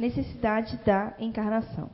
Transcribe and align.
Necessidade 0.00 0.78
da 0.78 1.12
encarnação. 1.18 1.90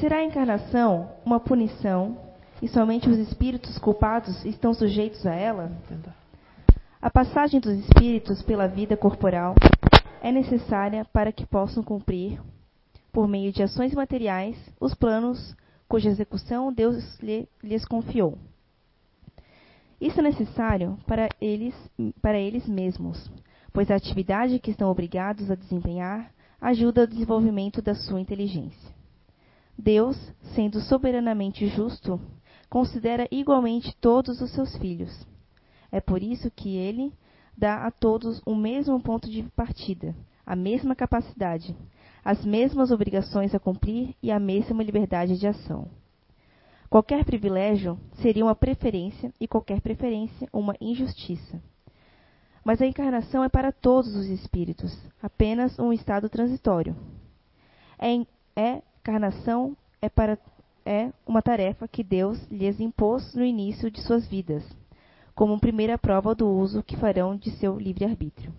Será 0.00 0.16
a 0.16 0.24
encarnação 0.24 1.12
uma 1.22 1.38
punição 1.38 2.16
e 2.62 2.66
somente 2.66 3.10
os 3.10 3.18
espíritos 3.18 3.76
culpados 3.76 4.42
estão 4.42 4.72
sujeitos 4.72 5.26
a 5.26 5.34
ela? 5.34 5.70
A 7.02 7.10
passagem 7.10 7.60
dos 7.60 7.74
espíritos 7.74 8.40
pela 8.40 8.66
vida 8.66 8.96
corporal 8.96 9.54
é 10.22 10.32
necessária 10.32 11.04
para 11.12 11.30
que 11.30 11.44
possam 11.44 11.82
cumprir, 11.82 12.40
por 13.12 13.28
meio 13.28 13.52
de 13.52 13.62
ações 13.62 13.92
materiais, 13.92 14.56
os 14.80 14.94
planos 14.94 15.54
cuja 15.86 16.08
execução 16.08 16.72
Deus 16.72 17.18
lhes 17.62 17.84
confiou. 17.84 18.38
Isso 20.00 20.20
é 20.20 20.22
necessário 20.22 20.98
para 21.06 21.28
eles, 21.38 21.74
para 22.22 22.38
eles 22.38 22.66
mesmos, 22.66 23.30
pois 23.74 23.90
a 23.90 23.94
atividade 23.94 24.58
que 24.58 24.70
estão 24.70 24.90
obrigados 24.90 25.50
a 25.50 25.54
desempenhar 25.54 26.34
ajuda 26.60 27.02
ao 27.02 27.06
desenvolvimento 27.06 27.82
da 27.82 27.94
sua 27.94 28.20
inteligência. 28.20 28.94
Deus, 29.78 30.16
sendo 30.54 30.80
soberanamente 30.80 31.66
justo, 31.66 32.20
considera 32.68 33.28
igualmente 33.30 33.94
todos 34.00 34.40
os 34.40 34.50
seus 34.50 34.76
filhos. 34.78 35.26
É 35.92 36.00
por 36.00 36.22
isso 36.22 36.50
que 36.50 36.76
ele 36.76 37.12
dá 37.56 37.86
a 37.86 37.90
todos 37.90 38.42
o 38.44 38.54
mesmo 38.54 39.00
ponto 39.00 39.30
de 39.30 39.42
partida, 39.54 40.14
a 40.44 40.56
mesma 40.56 40.94
capacidade, 40.94 41.76
as 42.24 42.44
mesmas 42.44 42.90
obrigações 42.90 43.54
a 43.54 43.58
cumprir 43.58 44.14
e 44.22 44.30
a 44.30 44.40
mesma 44.40 44.82
liberdade 44.82 45.38
de 45.38 45.46
ação. 45.46 45.88
Qualquer 46.88 47.24
privilégio 47.24 47.98
seria 48.14 48.44
uma 48.44 48.54
preferência 48.54 49.32
e 49.40 49.46
qualquer 49.48 49.80
preferência 49.80 50.48
uma 50.52 50.74
injustiça. 50.80 51.60
Mas 52.66 52.82
a 52.82 52.86
encarnação 52.86 53.44
é 53.44 53.48
para 53.48 53.70
todos 53.70 54.16
os 54.16 54.26
espíritos, 54.26 54.92
apenas 55.22 55.78
um 55.78 55.92
estado 55.92 56.28
transitório. 56.28 56.96
É, 57.96 58.12
é 58.60 58.82
encarnação 58.98 59.76
é, 60.02 60.08
para, 60.08 60.36
é 60.84 61.12
uma 61.24 61.40
tarefa 61.40 61.86
que 61.86 62.02
Deus 62.02 62.44
lhes 62.50 62.80
impôs 62.80 63.36
no 63.36 63.44
início 63.44 63.88
de 63.88 64.02
suas 64.02 64.26
vidas, 64.26 64.64
como 65.32 65.60
primeira 65.60 65.96
prova 65.96 66.34
do 66.34 66.48
uso 66.48 66.82
que 66.82 66.96
farão 66.96 67.36
de 67.36 67.52
seu 67.52 67.78
livre-arbítrio. 67.78 68.52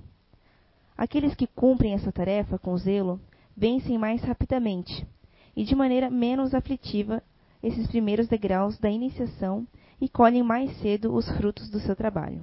Aqueles 0.97 1.35
que 1.35 1.45
cumprem 1.45 1.93
essa 1.93 2.09
tarefa 2.09 2.57
com 2.57 2.77
zelo 2.77 3.19
vencem 3.57 3.97
mais 3.97 4.21
rapidamente 4.21 5.05
e 5.53 5.65
de 5.65 5.75
maneira 5.75 6.09
menos 6.09 6.53
aflitiva 6.53 7.21
esses 7.61 7.85
primeiros 7.87 8.29
degraus 8.29 8.79
da 8.79 8.89
iniciação 8.89 9.67
e 9.99 10.07
colhem 10.07 10.43
mais 10.43 10.71
cedo 10.77 11.13
os 11.13 11.29
frutos 11.31 11.69
do 11.69 11.81
seu 11.81 11.93
trabalho. 11.93 12.41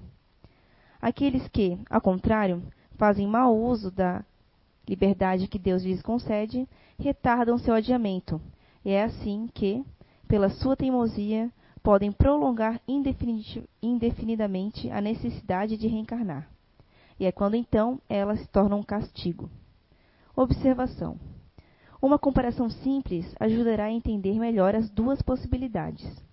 Aqueles 1.04 1.46
que, 1.48 1.78
ao 1.90 2.00
contrário, 2.00 2.62
fazem 2.96 3.26
mau 3.26 3.54
uso 3.54 3.90
da 3.90 4.24
liberdade 4.88 5.46
que 5.46 5.58
Deus 5.58 5.82
lhes 5.82 6.00
concede, 6.00 6.66
retardam 6.98 7.58
seu 7.58 7.74
adiamento, 7.74 8.40
e 8.82 8.90
é 8.90 9.04
assim 9.04 9.46
que, 9.52 9.84
pela 10.26 10.48
sua 10.48 10.74
teimosia, 10.74 11.52
podem 11.82 12.10
prolongar 12.10 12.80
indefinidamente 13.82 14.90
a 14.90 15.02
necessidade 15.02 15.76
de 15.76 15.86
reencarnar. 15.86 16.48
E 17.20 17.26
é 17.26 17.32
quando 17.32 17.54
então 17.54 18.00
ela 18.08 18.34
se 18.38 18.48
torna 18.48 18.74
um 18.74 18.82
castigo. 18.82 19.50
Observação: 20.34 21.20
Uma 22.00 22.18
comparação 22.18 22.70
simples 22.70 23.26
ajudará 23.38 23.84
a 23.84 23.92
entender 23.92 24.38
melhor 24.38 24.74
as 24.74 24.88
duas 24.88 25.20
possibilidades. 25.20 26.23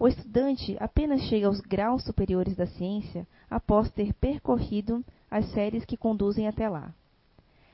O 0.00 0.06
estudante 0.06 0.76
apenas 0.78 1.22
chega 1.22 1.48
aos 1.48 1.60
graus 1.60 2.04
superiores 2.04 2.54
da 2.54 2.66
ciência 2.66 3.26
após 3.50 3.90
ter 3.90 4.14
percorrido 4.14 5.04
as 5.28 5.46
séries 5.50 5.84
que 5.84 5.96
conduzem 5.96 6.46
até 6.46 6.68
lá. 6.68 6.94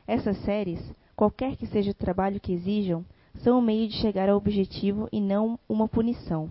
Essas 0.06 0.38
séries, 0.38 0.80
qualquer 1.14 1.54
que 1.56 1.66
seja 1.66 1.90
o 1.90 1.94
trabalho 1.94 2.40
que 2.40 2.54
exijam, 2.54 3.04
são 3.40 3.58
um 3.58 3.62
meio 3.62 3.88
de 3.88 3.96
chegar 3.96 4.30
ao 4.30 4.38
objetivo 4.38 5.06
e 5.12 5.20
não 5.20 5.58
uma 5.68 5.86
punição. 5.86 6.48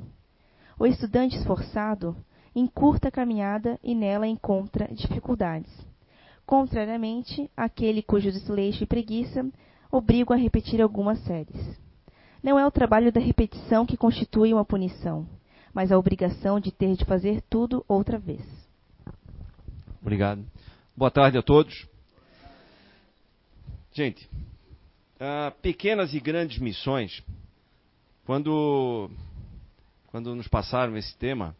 O 0.77 0.85
estudante 0.85 1.37
esforçado 1.37 2.15
encurta 2.55 3.07
a 3.07 3.11
caminhada 3.11 3.79
e 3.83 3.95
nela 3.95 4.27
encontra 4.27 4.87
dificuldades. 4.93 5.71
Contrariamente, 6.45 7.49
aquele 7.57 8.03
cujo 8.03 8.31
desleixo 8.31 8.83
e 8.83 8.87
preguiça 8.87 9.43
obrigam 9.91 10.35
a 10.35 10.39
repetir 10.39 10.81
algumas 10.81 11.17
séries. 11.23 11.79
Não 12.43 12.59
é 12.59 12.67
o 12.67 12.71
trabalho 12.71 13.11
da 13.11 13.19
repetição 13.19 13.85
que 13.85 13.97
constitui 13.97 14.53
uma 14.53 14.65
punição, 14.65 15.25
mas 15.73 15.91
a 15.91 15.97
obrigação 15.97 16.59
de 16.59 16.71
ter 16.71 16.95
de 16.95 17.05
fazer 17.05 17.41
tudo 17.49 17.83
outra 17.87 18.19
vez. 18.19 18.41
Obrigado. 20.01 20.45
Boa 20.95 21.09
tarde 21.09 21.37
a 21.37 21.41
todos. 21.41 21.87
Gente, 23.91 24.29
uh, 25.15 25.51
pequenas 25.61 26.13
e 26.13 26.19
grandes 26.19 26.59
missões, 26.59 27.23
quando, 28.25 29.09
quando 30.07 30.35
nos 30.35 30.47
passaram 30.47 30.95
esse 30.97 31.15
tema, 31.17 31.55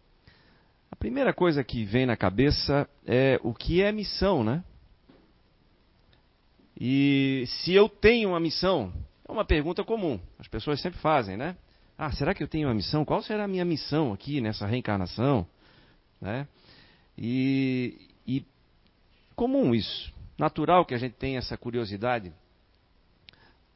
a 0.92 0.96
primeira 0.96 1.34
coisa 1.34 1.64
que 1.64 1.84
vem 1.84 2.06
na 2.06 2.16
cabeça 2.16 2.88
é 3.06 3.40
o 3.44 3.54
que 3.54 3.82
é 3.82 3.92
missão, 3.92 4.44
né? 4.44 4.64
E 6.80 7.46
se 7.48 7.74
eu 7.74 7.88
tenho 7.88 8.30
uma 8.30 8.40
missão, 8.40 8.94
é 9.28 9.32
uma 9.32 9.46
pergunta 9.46 9.84
comum, 9.84 10.20
as 10.38 10.48
pessoas 10.48 10.82
sempre 10.82 11.00
fazem, 11.00 11.38
né? 11.38 11.56
Ah, 11.98 12.12
será 12.12 12.34
que 12.34 12.44
eu 12.44 12.48
tenho 12.48 12.68
uma 12.68 12.74
missão? 12.74 13.06
Qual 13.06 13.22
será 13.22 13.44
a 13.44 13.48
minha 13.48 13.66
missão 13.66 14.12
aqui 14.12 14.42
nessa 14.42 14.66
reencarnação? 14.66 15.48
Né? 16.20 16.48
E, 17.18 18.10
e 18.26 18.46
comum 19.36 19.76
isso 19.76 20.12
natural 20.38 20.86
que 20.86 20.94
a 20.94 20.98
gente 20.98 21.14
tenha 21.14 21.40
essa 21.40 21.58
curiosidade. 21.58 22.34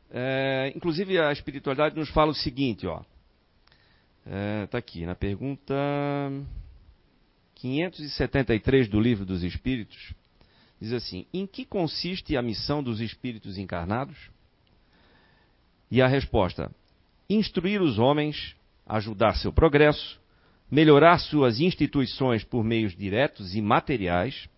É, 0.10 0.72
inclusive 0.76 1.20
a 1.20 1.32
espiritualidade 1.32 1.96
nos 1.96 2.10
fala 2.10 2.32
o 2.32 2.36
seguinte, 2.36 2.88
ó. 2.88 3.02
Está 4.64 4.78
é, 4.78 4.80
aqui 4.80 5.06
na 5.06 5.16
pergunta 5.16 5.74
573 7.56 8.90
do 8.90 9.00
livro 9.00 9.26
dos 9.26 9.44
Espíritos. 9.44 10.14
Diz 10.80 10.94
assim: 10.94 11.26
Em 11.34 11.48
que 11.48 11.66
consiste 11.66 12.36
a 12.36 12.42
missão 12.42 12.84
dos 12.84 13.00
espíritos 13.00 13.58
encarnados? 13.58 14.18
E 15.90 16.02
a 16.02 16.08
resposta: 16.08 16.72
instruir 17.30 17.82
os 17.82 18.00
homens, 18.00 18.56
ajudar 18.86 19.36
seu 19.36 19.52
progresso, 19.52 20.20
melhorar 20.70 21.18
suas 21.18 21.60
instituições 21.60 22.44
por 22.44 22.64
meios 22.64 22.96
diretos 22.96 23.56
e 23.56 23.62
materiais 23.62 24.50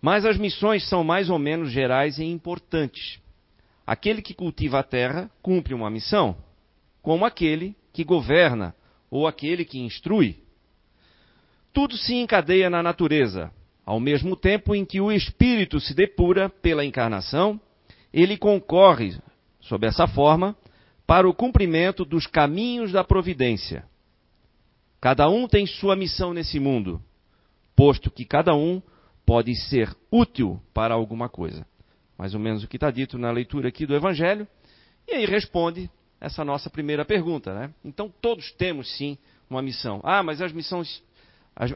mas 0.00 0.24
as 0.24 0.36
missões 0.36 0.88
são 0.88 1.02
mais 1.02 1.28
ou 1.28 1.38
menos 1.38 1.70
gerais 1.70 2.18
e 2.18 2.24
importantes. 2.24 3.20
Aquele 3.86 4.22
que 4.22 4.34
cultiva 4.34 4.78
a 4.78 4.82
terra 4.82 5.30
cumpre 5.42 5.74
uma 5.74 5.90
missão, 5.90 6.36
como 7.02 7.24
aquele 7.24 7.74
que 7.92 8.04
governa 8.04 8.74
ou 9.10 9.26
aquele 9.26 9.64
que 9.64 9.78
instrui. 9.78 10.36
Tudo 11.72 11.96
se 11.96 12.14
encadeia 12.14 12.68
na 12.70 12.82
natureza, 12.82 13.50
ao 13.84 13.98
mesmo 13.98 14.36
tempo 14.36 14.74
em 14.74 14.84
que 14.84 15.00
o 15.00 15.10
espírito 15.10 15.80
se 15.80 15.94
depura 15.94 16.48
pela 16.48 16.84
encarnação, 16.84 17.60
ele 18.12 18.36
concorre, 18.36 19.16
sob 19.60 19.86
essa 19.86 20.06
forma, 20.06 20.56
para 21.08 21.26
o 21.26 21.32
cumprimento 21.32 22.04
dos 22.04 22.26
caminhos 22.26 22.92
da 22.92 23.02
providência. 23.02 23.82
Cada 25.00 25.26
um 25.26 25.48
tem 25.48 25.66
sua 25.66 25.96
missão 25.96 26.34
nesse 26.34 26.60
mundo, 26.60 27.02
posto 27.74 28.10
que 28.10 28.26
cada 28.26 28.54
um 28.54 28.82
pode 29.24 29.54
ser 29.56 29.96
útil 30.12 30.60
para 30.74 30.92
alguma 30.92 31.26
coisa. 31.26 31.66
Mais 32.18 32.34
ou 32.34 32.40
menos 32.40 32.62
o 32.62 32.68
que 32.68 32.76
está 32.76 32.90
dito 32.90 33.16
na 33.16 33.30
leitura 33.30 33.68
aqui 33.68 33.86
do 33.86 33.94
Evangelho. 33.94 34.46
E 35.06 35.14
aí 35.14 35.24
responde 35.24 35.90
essa 36.20 36.44
nossa 36.44 36.68
primeira 36.68 37.06
pergunta. 37.06 37.54
Né? 37.54 37.72
Então 37.82 38.12
todos 38.20 38.52
temos 38.52 38.94
sim 38.98 39.16
uma 39.48 39.62
missão. 39.62 40.02
Ah, 40.04 40.22
mas 40.22 40.42
as 40.42 40.52
missões. 40.52 41.02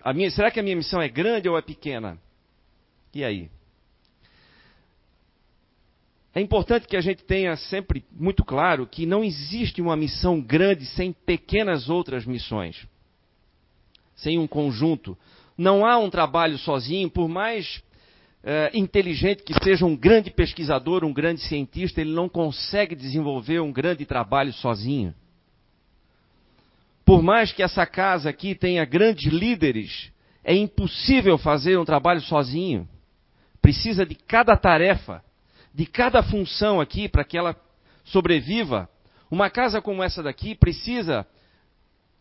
A 0.05 0.13
minha, 0.13 0.31
será 0.31 0.51
que 0.51 0.61
a 0.61 0.63
minha 0.63 0.77
missão 0.77 1.01
é 1.01 1.09
grande 1.09 1.49
ou 1.49 1.57
é 1.57 1.63
pequena? 1.63 2.19
E 3.15 3.25
aí? 3.25 3.51
É 6.35 6.41
importante 6.41 6.87
que 6.87 6.97
a 6.97 7.01
gente 7.01 7.25
tenha 7.25 7.57
sempre 7.57 8.05
muito 8.11 8.45
claro 8.45 8.87
que 8.87 9.05
não 9.05 9.23
existe 9.23 9.83
uma 9.83 9.97
missão 9.97 10.41
grande 10.41 10.87
sem 10.87 11.13
pequenas 11.13 11.91
outras 11.91 12.25
missões, 12.25 12.87
sem 14.15 14.39
um 14.39 14.47
conjunto 14.47 15.17
não 15.57 15.85
há 15.85 15.99
um 15.99 16.11
trabalho 16.11 16.59
sozinho, 16.59 17.11
por 17.11 17.29
mais 17.29 17.83
é, 18.43 18.71
inteligente 18.75 19.43
que 19.43 19.55
seja 19.63 19.85
um 19.85 19.97
grande 19.97 20.31
pesquisador, 20.31 21.05
um 21.05 21.13
grande 21.13 21.41
cientista, 21.43 22.01
ele 22.01 22.13
não 22.13 22.29
consegue 22.29 22.95
desenvolver 22.95 23.61
um 23.61 23.73
grande 23.73 24.05
trabalho 24.05 24.53
sozinho. 24.53 25.15
Por 27.05 27.23
mais 27.23 27.53
que 27.53 27.63
essa 27.63 27.85
casa 27.85 28.31
aqui 28.31 28.55
tenha 28.55 28.85
grandes 28.85 29.33
líderes, 29.33 30.11
é 30.43 30.55
impossível 30.55 31.37
fazer 31.37 31.79
um 31.79 31.85
trabalho 31.85 32.21
sozinho. 32.21 32.89
Precisa 33.61 34.05
de 34.05 34.15
cada 34.15 34.57
tarefa, 34.57 35.23
de 35.75 35.87
cada 35.87 36.23
função 36.23 36.81
aqui 36.81 37.09
para 37.09 37.25
que 37.25 37.37
ela 37.37 37.57
sobreviva. 38.05 38.89
Uma 39.31 39.49
casa 39.49 39.81
como 39.81 40.03
essa 40.03 40.23
daqui 40.23 40.55
precisa 40.55 41.27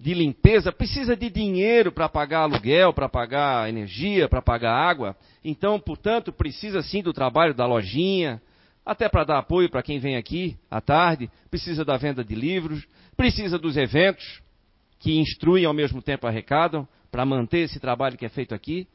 de 0.02 0.16
limpeza 0.16 0.72
precisa 0.72 1.16
de 1.16 1.30
dinheiro 1.30 1.92
para 1.92 2.10
pagar 2.10 2.40
aluguel, 2.40 2.92
para 2.92 3.08
pagar 3.08 3.70
energia, 3.70 4.28
para 4.28 4.42
pagar 4.42 4.74
água. 4.74 5.16
Então, 5.46 5.80
portanto, 5.80 6.34
precisa 6.34 6.82
sim 6.82 7.04
do 7.04 7.14
trabalho 7.14 7.54
da 7.54 7.68
lojinha, 7.68 8.42
até 8.84 9.08
para 9.08 9.24
dar 9.24 9.38
apoio 9.38 9.70
para 9.70 9.84
quem 9.84 10.00
vem 10.00 10.18
aqui 10.18 10.58
à 10.72 10.82
tarde, 10.82 11.30
precisa 11.52 11.86
da 11.86 11.98
venda 11.98 12.24
de 12.24 12.34
livros, 12.34 12.84
precisa 13.16 13.60
dos 13.60 13.78
eventos 13.78 14.42
que 14.98 15.20
instruem 15.20 15.66
ao 15.66 15.74
mesmo 15.74 16.02
tempo 16.02 16.26
arrecadam 16.26 16.88
para 17.12 17.24
manter 17.24 17.60
esse 17.60 17.80
trabalho 17.80 18.18
que 18.18 18.26
é 18.26 18.30
feito 18.30 18.56
aqui. 18.56 18.88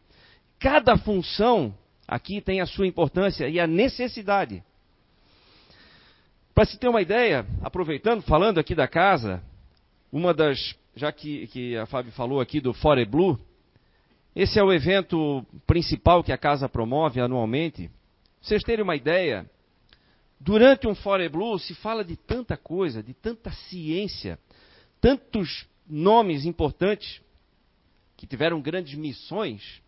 Cada 0.59 0.97
função 0.97 1.73
aqui 2.07 2.41
tem 2.41 2.61
a 2.61 2.67
sua 2.67 2.87
importância 2.87 3.49
e 3.49 3.59
a 3.59 3.67
necessidade. 3.67 4.63
Para 6.55 6.65
se 6.65 6.79
ter 6.79 6.89
uma 6.89 7.03
ideia, 7.03 7.47
aproveitando, 7.63 8.23
falando 8.23 8.59
aqui 8.59 8.75
da 8.75 8.89
casa, 8.89 9.43
uma 10.11 10.33
das, 10.33 10.75
já 10.95 11.13
que, 11.13 11.47
que 11.49 11.77
a 11.77 11.85
Fábio 11.87 12.13
falou 12.13 12.41
aqui 12.41 12.61
do 12.61 12.73
Fore 12.73 13.05
Blue, 13.05 13.39
esse 14.35 14.59
é 14.59 14.63
o 14.63 14.73
evento 14.73 15.45
principal 15.67 16.23
que 16.23 16.33
a 16.33 16.39
casa 16.39 16.69
promove 16.69 17.21
anualmente. 17.21 17.91
Vocês 18.41 18.63
terem 18.63 18.83
uma 18.83 18.97
ideia, 18.97 19.49
durante 20.41 20.87
um 20.87 20.95
Fore 20.95 21.29
Blue 21.29 21.59
se 21.59 21.75
fala 21.75 22.05
de 22.05 22.17
tanta 22.17 22.57
coisa, 22.57 23.03
de 23.03 23.13
tanta 23.13 23.51
ciência, 23.51 24.39
tantos 25.01 25.67
nomes 25.87 26.45
importantes 26.45 27.21
que 28.17 28.27
tiveram 28.27 28.61
grandes 28.61 28.95
missões 28.95 29.83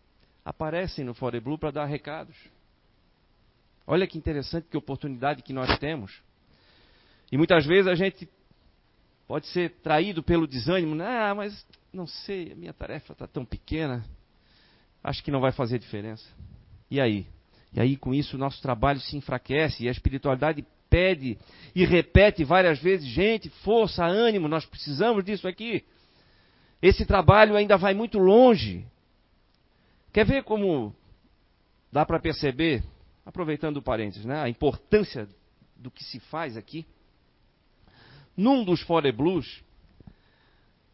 aparecem 0.48 1.04
no 1.04 1.12
Fore 1.12 1.38
Blue 1.40 1.58
para 1.58 1.70
dar 1.70 1.84
recados. 1.84 2.34
Olha 3.86 4.06
que 4.06 4.16
interessante, 4.16 4.66
que 4.70 4.78
oportunidade 4.78 5.42
que 5.42 5.52
nós 5.52 5.78
temos. 5.78 6.22
E 7.30 7.36
muitas 7.36 7.66
vezes 7.66 7.86
a 7.86 7.94
gente 7.94 8.26
pode 9.26 9.46
ser 9.48 9.72
traído 9.82 10.22
pelo 10.22 10.46
desânimo. 10.46 10.96
Ah, 11.02 11.34
mas 11.34 11.66
não 11.92 12.06
sei, 12.06 12.52
a 12.52 12.54
minha 12.54 12.72
tarefa 12.72 13.12
está 13.12 13.26
tão 13.26 13.44
pequena. 13.44 14.02
Acho 15.04 15.22
que 15.22 15.30
não 15.30 15.40
vai 15.40 15.52
fazer 15.52 15.78
diferença. 15.78 16.24
E 16.90 16.98
aí? 16.98 17.26
E 17.74 17.78
aí, 17.78 17.94
com 17.98 18.14
isso, 18.14 18.36
o 18.36 18.38
nosso 18.38 18.62
trabalho 18.62 19.00
se 19.00 19.18
enfraquece 19.18 19.84
e 19.84 19.88
a 19.88 19.92
espiritualidade 19.92 20.64
pede 20.88 21.36
e 21.74 21.84
repete 21.84 22.42
várias 22.42 22.78
vezes: 22.78 23.06
gente, 23.06 23.50
força, 23.62 24.02
ânimo, 24.02 24.48
nós 24.48 24.64
precisamos 24.64 25.22
disso 25.22 25.46
aqui. 25.46 25.84
Esse 26.80 27.04
trabalho 27.04 27.54
ainda 27.54 27.76
vai 27.76 27.92
muito 27.92 28.18
longe. 28.18 28.86
Quer 30.18 30.26
ver 30.26 30.42
como 30.42 30.92
dá 31.92 32.04
para 32.04 32.18
perceber, 32.18 32.82
aproveitando 33.24 33.76
o 33.76 33.82
parênteses, 33.82 34.24
né, 34.24 34.42
a 34.42 34.48
importância 34.48 35.28
do 35.76 35.92
que 35.92 36.02
se 36.02 36.18
faz 36.18 36.56
aqui? 36.56 36.84
Num 38.36 38.64
dos 38.64 38.82
Fore 38.82 39.12
Blues, 39.12 39.62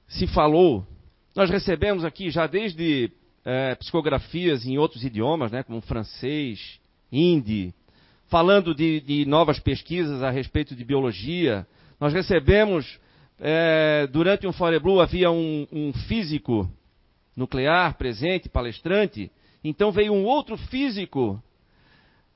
se 0.07 0.27
falou, 0.27 0.87
nós 1.35 1.49
recebemos 1.49 2.05
aqui 2.05 2.29
já 2.29 2.47
desde 2.47 3.11
é, 3.47 3.75
psicografias 3.77 4.67
em 4.67 4.77
outros 4.77 5.03
idiomas, 5.03 5.51
né, 5.51 5.63
como 5.63 5.81
francês, 5.81 6.79
hindi, 7.11 7.73
falando 8.27 8.75
de, 8.75 9.01
de, 9.01 9.25
novas 9.25 9.59
pesquisas 9.59 10.23
a 10.23 10.29
respeito 10.29 10.77
de 10.77 10.85
biologia. 10.85 11.67
Nós 11.99 12.13
recebemos, 12.13 13.01
é, 13.41 14.07
durante 14.07 14.47
um 14.47 14.53
Fore 14.53 14.79
Blue, 14.79 15.01
havia 15.01 15.31
um, 15.31 15.67
um 15.73 15.95
físico 15.95 16.71
nuclear 17.37 17.95
presente, 17.97 18.49
palestrante. 18.49 19.31
Então 19.63 19.91
veio 19.91 20.13
um 20.13 20.25
outro 20.25 20.57
físico, 20.57 21.43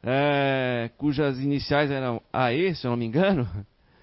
é, 0.02 0.90
cujas 0.96 1.38
iniciais 1.38 1.90
eram 1.90 2.22
AE, 2.32 2.74
se 2.74 2.86
eu 2.86 2.90
não 2.90 2.96
me 2.96 3.04
engano, 3.04 3.48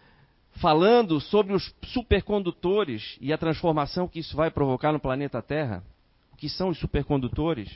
falando 0.61 1.19
sobre 1.19 1.53
os 1.53 1.73
supercondutores 1.83 3.17
e 3.19 3.33
a 3.33 3.37
transformação 3.37 4.07
que 4.07 4.19
isso 4.19 4.35
vai 4.35 4.49
provocar 4.49 4.91
no 4.91 4.99
planeta 4.99 5.41
Terra. 5.41 5.83
O 6.33 6.37
que 6.37 6.49
são 6.49 6.69
os 6.69 6.77
supercondutores? 6.77 7.69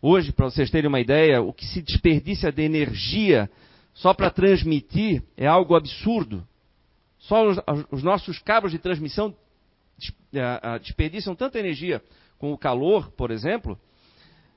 Hoje, 0.00 0.32
para 0.32 0.46
vocês 0.46 0.70
terem 0.70 0.88
uma 0.88 1.00
ideia, 1.00 1.40
o 1.40 1.52
que 1.52 1.64
se 1.64 1.80
desperdiça 1.80 2.52
de 2.52 2.62
energia 2.62 3.50
só 3.94 4.12
para 4.12 4.30
transmitir 4.30 5.22
é 5.36 5.46
algo 5.46 5.74
absurdo. 5.74 6.46
Só 7.18 7.48
os, 7.48 7.58
os 7.90 8.02
nossos 8.02 8.38
cabos 8.38 8.70
de 8.72 8.78
transmissão 8.78 9.34
desperdiçam 10.82 11.34
tanta 11.34 11.58
energia 11.58 12.02
com 12.38 12.52
o 12.52 12.58
calor, 12.58 13.10
por 13.12 13.30
exemplo, 13.30 13.78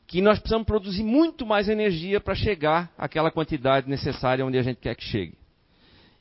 que 0.05 0.21
nós 0.21 0.39
precisamos 0.39 0.65
produzir 0.65 1.03
muito 1.03 1.45
mais 1.45 1.67
energia 1.67 2.19
para 2.19 2.35
chegar 2.35 2.91
àquela 2.97 3.29
quantidade 3.29 3.89
necessária 3.89 4.45
onde 4.45 4.57
a 4.57 4.63
gente 4.63 4.77
quer 4.77 4.95
que 4.95 5.03
chegue. 5.03 5.37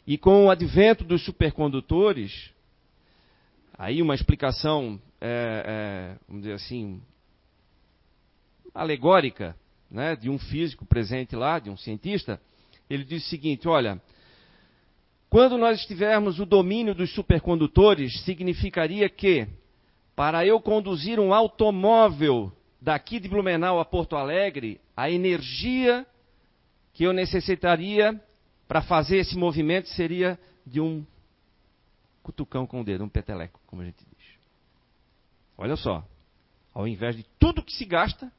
E 0.06 0.16
com 0.16 0.46
o 0.46 0.50
advento 0.50 1.04
dos 1.04 1.24
supercondutores, 1.24 2.50
aí 3.76 4.00
uma 4.00 4.14
explicação, 4.14 5.00
é, 5.20 5.62
é, 5.66 6.16
vamos 6.28 6.42
dizer 6.42 6.54
assim, 6.54 7.00
alegórica, 8.74 9.56
né, 9.90 10.16
de 10.16 10.28
um 10.28 10.38
físico 10.38 10.84
presente 10.84 11.34
lá, 11.34 11.58
de 11.58 11.70
um 11.70 11.76
cientista, 11.76 12.40
ele 12.88 13.04
diz 13.04 13.24
o 13.24 13.28
seguinte: 13.28 13.66
olha, 13.68 14.00
quando 15.28 15.58
nós 15.58 15.84
tivermos 15.86 16.38
o 16.38 16.46
domínio 16.46 16.94
dos 16.94 17.12
supercondutores, 17.14 18.22
significaria 18.24 19.08
que, 19.08 19.46
para 20.16 20.46
eu 20.46 20.58
conduzir 20.58 21.20
um 21.20 21.34
automóvel 21.34 22.50
daqui 22.80 23.20
de 23.20 23.28
Blumenau 23.28 23.78
a 23.78 23.84
Porto 23.84 24.16
Alegre, 24.16 24.80
a 24.96 25.10
energia 25.10 26.06
que 26.94 27.04
eu 27.04 27.12
necessitaria 27.12 28.18
para 28.66 28.80
fazer 28.80 29.18
esse 29.18 29.36
movimento 29.36 29.88
seria 29.90 30.40
de 30.66 30.80
um 30.80 31.04
cutucão 32.22 32.66
com 32.66 32.80
o 32.80 32.84
dedo, 32.84 33.04
um 33.04 33.08
peteleco, 33.08 33.60
como 33.66 33.82
a 33.82 33.84
gente 33.84 33.98
diz. 33.98 34.26
Olha 35.58 35.76
só, 35.76 36.02
ao 36.72 36.88
invés 36.88 37.14
de 37.14 37.24
tudo 37.38 37.62
que 37.62 37.72
se 37.72 37.84
gasta, 37.84 38.32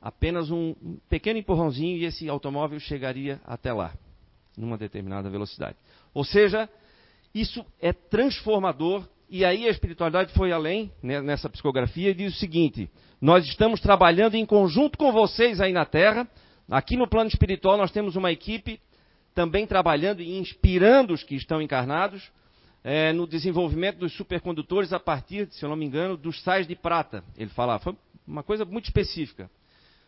apenas 0.00 0.50
um, 0.50 0.74
pequeno 1.08 1.38
empurrãozinho 1.38 1.96
e 1.96 2.04
esse 2.04 2.28
automóvel 2.28 2.78
chegaria 2.78 3.40
até 3.44 3.72
lá, 3.72 3.92
numa 4.56 4.78
determinada 4.78 5.28
velocidade. 5.28 5.76
Ou 6.14 6.24
seja, 6.24 6.68
isso 7.34 7.66
é 7.80 7.92
transformador 7.92 9.08
e 9.34 9.44
aí 9.44 9.66
a 9.66 9.70
espiritualidade 9.70 10.32
foi 10.32 10.52
além 10.52 10.92
né, 11.02 11.20
nessa 11.20 11.50
psicografia 11.50 12.10
e 12.10 12.14
diz 12.14 12.36
o 12.36 12.38
seguinte: 12.38 12.88
nós 13.20 13.44
estamos 13.44 13.80
trabalhando 13.80 14.36
em 14.36 14.46
conjunto 14.46 14.96
com 14.96 15.10
vocês 15.10 15.60
aí 15.60 15.72
na 15.72 15.84
Terra. 15.84 16.28
Aqui 16.70 16.96
no 16.96 17.08
plano 17.08 17.28
espiritual 17.28 17.76
nós 17.76 17.90
temos 17.90 18.14
uma 18.14 18.30
equipe 18.30 18.80
também 19.34 19.66
trabalhando 19.66 20.22
e 20.22 20.38
inspirando 20.38 21.12
os 21.12 21.24
que 21.24 21.34
estão 21.34 21.60
encarnados 21.60 22.30
é, 22.84 23.12
no 23.12 23.26
desenvolvimento 23.26 23.98
dos 23.98 24.12
supercondutores 24.16 24.92
a 24.92 25.00
partir, 25.00 25.48
se 25.50 25.64
eu 25.64 25.68
não 25.68 25.74
me 25.74 25.84
engano, 25.84 26.16
dos 26.16 26.40
sais 26.44 26.64
de 26.64 26.76
prata. 26.76 27.24
Ele 27.36 27.50
falava, 27.50 27.82
foi 27.82 27.96
uma 28.24 28.44
coisa 28.44 28.64
muito 28.64 28.84
específica, 28.84 29.50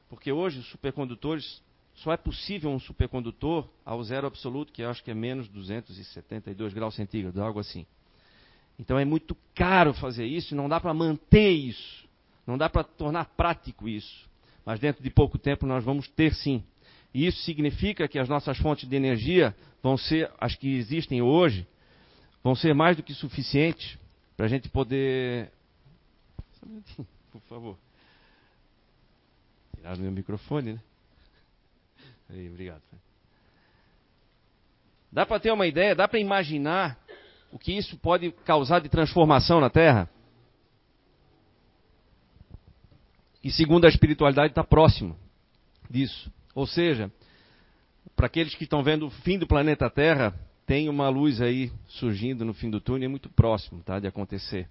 porque 0.08 0.30
hoje 0.30 0.60
os 0.60 0.68
supercondutores 0.68 1.60
só 1.96 2.12
é 2.12 2.16
possível 2.16 2.70
um 2.70 2.78
supercondutor 2.78 3.68
ao 3.84 4.00
zero 4.04 4.28
absoluto, 4.28 4.72
que 4.72 4.82
eu 4.82 4.88
acho 4.88 5.02
que 5.02 5.10
é 5.10 5.14
menos 5.14 5.48
272 5.48 6.72
graus 6.72 6.94
centígrados, 6.94 7.40
algo 7.40 7.58
assim. 7.58 7.84
Então 8.78 8.98
é 8.98 9.04
muito 9.04 9.36
caro 9.54 9.94
fazer 9.94 10.26
isso, 10.26 10.54
não 10.54 10.68
dá 10.68 10.78
para 10.78 10.92
manter 10.92 11.50
isso, 11.50 12.06
não 12.46 12.58
dá 12.58 12.68
para 12.68 12.84
tornar 12.84 13.24
prático 13.36 13.88
isso. 13.88 14.26
Mas 14.64 14.80
dentro 14.80 15.02
de 15.02 15.10
pouco 15.10 15.38
tempo 15.38 15.66
nós 15.66 15.84
vamos 15.84 16.08
ter 16.08 16.34
sim 16.34 16.62
e 17.16 17.26
isso 17.26 17.38
significa 17.44 18.06
que 18.06 18.18
as 18.18 18.28
nossas 18.28 18.58
fontes 18.58 18.86
de 18.86 18.94
energia 18.94 19.56
vão 19.82 19.96
ser, 19.96 20.30
as 20.38 20.54
que 20.54 20.76
existem 20.76 21.22
hoje, 21.22 21.66
vão 22.44 22.54
ser 22.54 22.74
mais 22.74 22.94
do 22.94 23.02
que 23.02 23.14
suficientes 23.14 23.98
para 24.36 24.44
a 24.44 24.48
gente 24.50 24.68
poder. 24.68 25.50
Por 27.32 27.40
favor. 27.48 27.78
Tirar 29.74 29.96
meu 29.96 30.12
microfone, 30.12 30.74
né? 30.74 30.80
Aí, 32.28 32.50
obrigado. 32.50 32.82
Dá 35.10 35.24
para 35.24 35.40
ter 35.40 35.50
uma 35.52 35.66
ideia, 35.66 35.94
dá 35.94 36.06
para 36.06 36.18
imaginar 36.18 37.02
o 37.56 37.58
que 37.58 37.72
isso 37.72 37.96
pode 37.96 38.30
causar 38.44 38.80
de 38.80 38.88
transformação 38.90 39.62
na 39.62 39.70
Terra? 39.70 40.10
E 43.42 43.50
segundo 43.50 43.86
a 43.86 43.88
espiritualidade, 43.88 44.52
está 44.52 44.62
próximo 44.62 45.16
disso. 45.88 46.30
Ou 46.54 46.66
seja, 46.66 47.10
para 48.14 48.26
aqueles 48.26 48.54
que 48.54 48.64
estão 48.64 48.82
vendo 48.82 49.06
o 49.06 49.10
fim 49.10 49.38
do 49.38 49.46
planeta 49.46 49.88
Terra, 49.88 50.38
tem 50.66 50.90
uma 50.90 51.08
luz 51.08 51.40
aí 51.40 51.72
surgindo 51.88 52.44
no 52.44 52.52
fim 52.52 52.68
do 52.68 52.78
túnel, 52.78 53.06
é 53.06 53.08
muito 53.08 53.30
próximo 53.30 53.82
tá, 53.82 53.98
de 53.98 54.06
acontecer. 54.06 54.68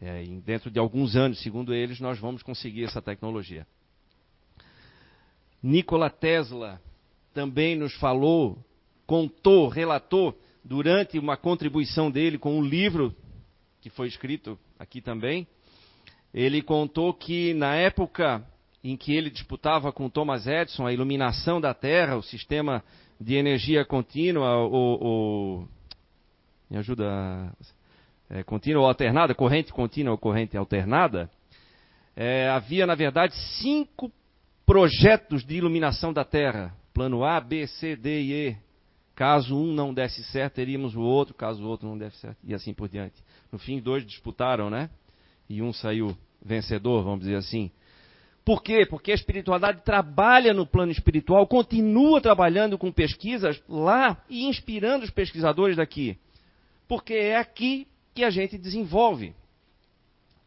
É, 0.00 0.24
dentro 0.44 0.68
de 0.68 0.80
alguns 0.80 1.14
anos, 1.14 1.40
segundo 1.40 1.72
eles, 1.72 2.00
nós 2.00 2.18
vamos 2.18 2.42
conseguir 2.42 2.82
essa 2.82 3.00
tecnologia. 3.00 3.64
Nikola 5.62 6.10
Tesla 6.10 6.80
também 7.32 7.76
nos 7.76 7.94
falou, 7.94 8.58
contou, 9.06 9.68
relatou, 9.68 10.36
durante 10.64 11.18
uma 11.18 11.36
contribuição 11.36 12.10
dele 12.10 12.38
com 12.38 12.58
um 12.58 12.62
livro 12.62 13.14
que 13.80 13.90
foi 13.90 14.08
escrito 14.08 14.58
aqui 14.78 15.00
também, 15.00 15.46
ele 16.32 16.62
contou 16.62 17.12
que 17.14 17.54
na 17.54 17.74
época 17.74 18.44
em 18.82 18.96
que 18.96 19.14
ele 19.14 19.30
disputava 19.30 19.92
com 19.92 20.08
Thomas 20.08 20.46
Edison 20.46 20.86
a 20.86 20.92
iluminação 20.92 21.60
da 21.60 21.74
Terra, 21.74 22.16
o 22.16 22.22
sistema 22.22 22.82
de 23.20 23.34
energia 23.34 23.84
contínua, 23.84 24.56
o, 24.64 25.58
o 25.60 25.68
me 26.70 26.78
ajuda, 26.78 27.52
é, 28.30 28.42
contínua 28.42 28.82
ou 28.82 28.88
alternada, 28.88 29.34
corrente 29.34 29.72
contínua 29.72 30.12
ou 30.12 30.18
corrente 30.18 30.56
alternada, 30.56 31.28
é, 32.16 32.48
havia 32.48 32.86
na 32.86 32.94
verdade 32.94 33.34
cinco 33.60 34.10
projetos 34.64 35.44
de 35.44 35.56
iluminação 35.56 36.12
da 36.12 36.24
Terra 36.24 36.74
Plano 36.94 37.24
A, 37.24 37.40
B, 37.40 37.66
C, 37.66 37.96
D 37.96 38.22
e 38.22 38.32
E. 38.32 38.56
Caso 39.20 39.54
um 39.54 39.74
não 39.74 39.92
desse 39.92 40.24
certo, 40.24 40.54
teríamos 40.54 40.96
o 40.96 41.02
outro, 41.02 41.34
caso 41.34 41.62
o 41.62 41.68
outro 41.68 41.86
não 41.86 41.98
desse 41.98 42.16
certo, 42.16 42.38
e 42.42 42.54
assim 42.54 42.72
por 42.72 42.88
diante. 42.88 43.22
No 43.52 43.58
fim, 43.58 43.78
dois 43.78 44.02
disputaram, 44.06 44.70
né? 44.70 44.88
E 45.46 45.60
um 45.60 45.74
saiu 45.74 46.16
vencedor, 46.42 47.04
vamos 47.04 47.20
dizer 47.20 47.36
assim. 47.36 47.70
Por 48.46 48.62
quê? 48.62 48.86
Porque 48.86 49.12
a 49.12 49.14
espiritualidade 49.14 49.82
trabalha 49.82 50.54
no 50.54 50.66
plano 50.66 50.90
espiritual, 50.90 51.46
continua 51.46 52.18
trabalhando 52.18 52.78
com 52.78 52.90
pesquisas 52.90 53.62
lá 53.68 54.16
e 54.26 54.46
inspirando 54.46 55.04
os 55.04 55.10
pesquisadores 55.10 55.76
daqui. 55.76 56.16
Porque 56.88 57.12
é 57.12 57.36
aqui 57.36 57.86
que 58.14 58.24
a 58.24 58.30
gente 58.30 58.56
desenvolve. 58.56 59.34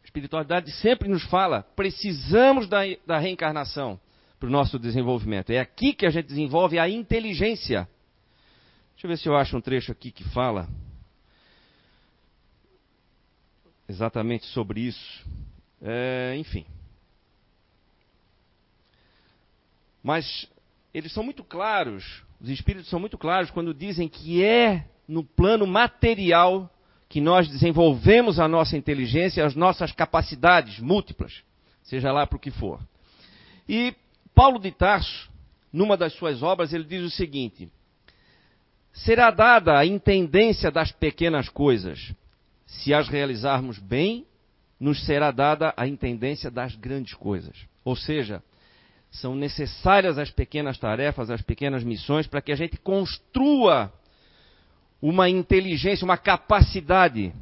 A 0.01 0.05
espiritualidade 0.05 0.71
sempre 0.77 1.07
nos 1.07 1.23
fala: 1.25 1.61
precisamos 1.75 2.67
da, 2.67 2.79
da 3.05 3.19
reencarnação 3.19 3.99
para 4.39 4.49
o 4.49 4.51
nosso 4.51 4.79
desenvolvimento. 4.79 5.51
É 5.51 5.59
aqui 5.59 5.93
que 5.93 6.07
a 6.07 6.09
gente 6.09 6.25
desenvolve 6.25 6.79
a 6.79 6.89
inteligência. 6.89 7.87
Deixa 9.03 9.07
eu 9.07 9.17
ver 9.17 9.21
se 9.21 9.27
eu 9.27 9.35
acho 9.35 9.57
um 9.57 9.59
trecho 9.59 9.91
aqui 9.91 10.11
que 10.11 10.23
fala 10.29 10.65
exatamente 13.85 14.45
sobre 14.45 14.79
isso. 14.79 15.25
É, 15.81 16.33
enfim. 16.37 16.65
Mas 20.01 20.47
eles 20.93 21.11
são 21.11 21.21
muito 21.21 21.43
claros, 21.43 22.23
os 22.39 22.47
espíritos 22.47 22.89
são 22.89 22.97
muito 22.97 23.17
claros 23.17 23.51
quando 23.51 23.73
dizem 23.73 24.07
que 24.07 24.41
é 24.41 24.87
no 25.05 25.21
plano 25.21 25.67
material 25.67 26.73
que 27.09 27.19
nós 27.19 27.49
desenvolvemos 27.49 28.39
a 28.39 28.47
nossa 28.47 28.77
inteligência, 28.77 29.45
as 29.45 29.53
nossas 29.53 29.91
capacidades 29.91 30.79
múltiplas, 30.79 31.43
seja 31.81 32.09
lá 32.13 32.25
para 32.25 32.37
o 32.37 32.39
que 32.39 32.51
for. 32.51 32.79
E 33.67 33.93
Paulo 34.33 34.59
de 34.59 34.71
Tarso, 34.71 35.29
numa 35.73 35.97
das 35.97 36.13
suas 36.13 36.41
obras, 36.41 36.71
ele 36.71 36.85
diz 36.85 37.03
o 37.03 37.09
seguinte: 37.09 37.69
será 38.93 39.31
dada 39.31 39.77
a 39.77 39.85
intendência 39.85 40.71
das 40.71 40.91
pequenas 40.91 41.49
coisas. 41.49 42.13
Se 42.65 42.93
as 42.93 43.09
realizarmos 43.09 43.79
bem, 43.79 44.25
nos 44.79 45.03
será 45.05 45.31
dada 45.31 45.73
a 45.75 45.87
intendência 45.87 46.51
das 46.51 46.75
grandes 46.75 47.13
coisas. 47.13 47.55
Ou 47.83 47.95
seja, 47.95 48.41
são 49.09 49.35
necessárias 49.35 50.17
as 50.17 50.29
pequenas 50.29 50.77
tarefas, 50.77 51.29
as 51.29 51.41
pequenas 51.41 51.83
missões, 51.83 52.27
para 52.27 52.41
que 52.41 52.51
a 52.51 52.55
gente 52.55 52.77
construa 52.77 53.91
uma 55.01 55.29
inteligência, 55.29 56.05
uma 56.05 56.17
capacidade, 56.17 57.33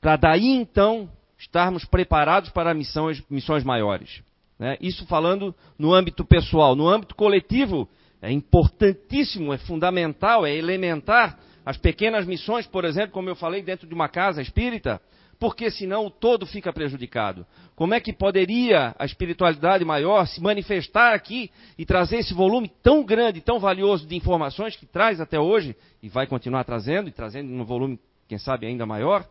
para 0.00 0.16
daí 0.16 0.48
então 0.48 1.08
estarmos 1.38 1.84
preparados 1.84 2.50
para 2.50 2.74
missões, 2.74 3.22
missões 3.30 3.62
maiores. 3.62 4.22
Né? 4.58 4.76
Isso 4.80 5.06
falando 5.06 5.54
no 5.78 5.92
âmbito 5.92 6.24
pessoal. 6.24 6.74
No 6.74 6.88
âmbito 6.88 7.14
coletivo, 7.14 7.88
é 8.24 8.32
importantíssimo, 8.32 9.52
é 9.52 9.58
fundamental, 9.58 10.46
é 10.46 10.54
elementar 10.54 11.38
as 11.64 11.76
pequenas 11.76 12.26
missões, 12.26 12.66
por 12.66 12.84
exemplo, 12.84 13.12
como 13.12 13.28
eu 13.28 13.36
falei, 13.36 13.62
dentro 13.62 13.86
de 13.86 13.94
uma 13.94 14.08
casa 14.08 14.40
espírita, 14.40 15.00
porque 15.38 15.70
senão 15.70 16.06
o 16.06 16.10
todo 16.10 16.46
fica 16.46 16.72
prejudicado. 16.72 17.46
Como 17.76 17.92
é 17.92 18.00
que 18.00 18.14
poderia 18.14 18.94
a 18.98 19.04
espiritualidade 19.04 19.84
maior 19.84 20.26
se 20.26 20.40
manifestar 20.40 21.12
aqui 21.14 21.50
e 21.76 21.84
trazer 21.84 22.16
esse 22.16 22.32
volume 22.32 22.70
tão 22.82 23.04
grande, 23.04 23.42
tão 23.42 23.58
valioso 23.58 24.06
de 24.06 24.16
informações 24.16 24.74
que 24.74 24.86
traz 24.86 25.20
até 25.20 25.38
hoje 25.38 25.76
e 26.02 26.08
vai 26.08 26.26
continuar 26.26 26.64
trazendo 26.64 27.08
e 27.08 27.12
trazendo 27.12 27.50
num 27.50 27.64
volume, 27.64 28.00
quem 28.26 28.38
sabe, 28.38 28.66
ainda 28.66 28.86
maior? 28.86 29.28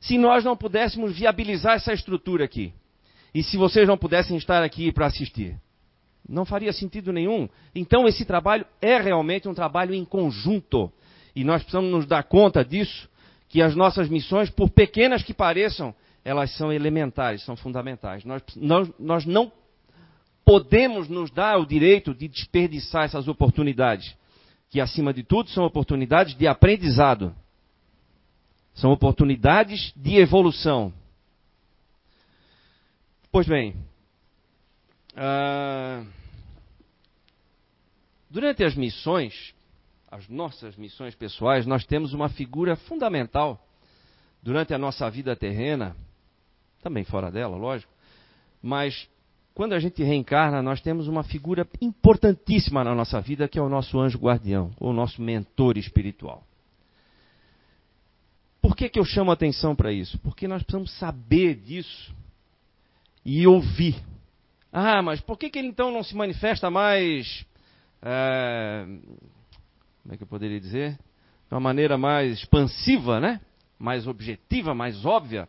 Se 0.00 0.16
nós 0.18 0.44
não 0.44 0.56
pudéssemos 0.56 1.18
viabilizar 1.18 1.76
essa 1.76 1.92
estrutura 1.92 2.44
aqui 2.44 2.72
e 3.34 3.42
se 3.42 3.56
vocês 3.56 3.88
não 3.88 3.98
pudessem 3.98 4.36
estar 4.36 4.62
aqui 4.62 4.92
para 4.92 5.06
assistir, 5.06 5.58
não 6.28 6.44
faria 6.44 6.72
sentido 6.72 7.12
nenhum. 7.12 7.48
Então 7.74 8.06
esse 8.06 8.24
trabalho 8.24 8.66
é 8.80 8.98
realmente 9.00 9.48
um 9.48 9.54
trabalho 9.54 9.94
em 9.94 10.04
conjunto 10.04 10.90
e 11.34 11.44
nós 11.44 11.62
precisamos 11.62 11.90
nos 11.90 12.06
dar 12.06 12.22
conta 12.22 12.64
disso 12.64 13.08
que 13.48 13.62
as 13.62 13.74
nossas 13.76 14.08
missões, 14.08 14.50
por 14.50 14.70
pequenas 14.70 15.22
que 15.22 15.32
pareçam, 15.32 15.94
elas 16.24 16.50
são 16.56 16.72
elementares, 16.72 17.44
são 17.44 17.54
fundamentais. 17.54 18.24
Nós, 18.24 18.42
nós, 18.56 18.90
nós 18.98 19.24
não 19.26 19.52
podemos 20.44 21.08
nos 21.08 21.30
dar 21.30 21.58
o 21.58 21.66
direito 21.66 22.14
de 22.14 22.28
desperdiçar 22.28 23.04
essas 23.04 23.28
oportunidades, 23.28 24.14
que 24.70 24.80
acima 24.80 25.12
de 25.12 25.22
tudo 25.22 25.50
são 25.50 25.64
oportunidades 25.64 26.34
de 26.34 26.46
aprendizado, 26.46 27.34
são 28.74 28.90
oportunidades 28.90 29.92
de 29.94 30.16
evolução. 30.16 30.92
Pois 33.30 33.46
bem, 33.46 33.76
uh, 35.14 36.06
durante 38.30 38.64
as 38.64 38.74
missões, 38.74 39.54
as 40.10 40.28
nossas 40.28 40.76
missões 40.76 41.14
pessoais, 41.14 41.66
nós 41.66 41.84
temos 41.84 42.12
uma 42.12 42.28
figura 42.28 42.76
fundamental 42.76 43.64
durante 44.42 44.74
a 44.74 44.78
nossa 44.78 45.08
vida 45.10 45.34
terrena, 45.34 45.96
também 46.82 47.04
fora 47.04 47.30
dela, 47.30 47.56
lógico, 47.56 47.92
mas 48.62 49.08
quando 49.54 49.72
a 49.72 49.78
gente 49.78 50.02
reencarna, 50.02 50.60
nós 50.60 50.80
temos 50.80 51.06
uma 51.06 51.22
figura 51.22 51.66
importantíssima 51.80 52.82
na 52.82 52.92
nossa 52.92 53.20
vida, 53.20 53.46
que 53.46 53.58
é 53.58 53.62
o 53.62 53.68
nosso 53.68 54.00
anjo 54.00 54.18
guardião, 54.18 54.72
ou 54.80 54.90
o 54.90 54.92
nosso 54.92 55.22
mentor 55.22 55.78
espiritual. 55.78 56.44
Por 58.60 58.74
que, 58.74 58.88
que 58.88 58.98
eu 58.98 59.04
chamo 59.04 59.30
atenção 59.30 59.76
para 59.76 59.92
isso? 59.92 60.18
Porque 60.18 60.48
nós 60.48 60.62
precisamos 60.62 60.90
saber 60.98 61.54
disso 61.54 62.12
e 63.24 63.46
ouvir. 63.46 63.94
Ah, 64.76 65.00
mas 65.00 65.20
por 65.20 65.38
que, 65.38 65.48
que 65.48 65.58
ele 65.58 65.68
então 65.68 65.92
não 65.92 66.02
se 66.02 66.16
manifesta 66.16 66.68
mais 66.68 67.46
é, 68.06 68.84
como 70.02 70.12
é 70.12 70.16
que 70.18 70.22
eu 70.22 70.26
poderia 70.26 70.60
dizer? 70.60 70.98
De 71.48 71.54
uma 71.54 71.60
maneira 71.60 71.96
mais 71.96 72.38
expansiva, 72.38 73.18
né? 73.18 73.40
Mais 73.78 74.06
objetiva, 74.06 74.74
mais 74.74 75.06
óbvia. 75.06 75.48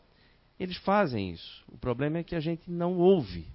Eles 0.58 0.78
fazem 0.78 1.32
isso. 1.32 1.66
O 1.68 1.78
problema 1.78 2.20
é 2.20 2.24
que 2.24 2.36
a 2.36 2.40
gente 2.40 2.72
não 2.72 2.98
ouve. 2.98 3.46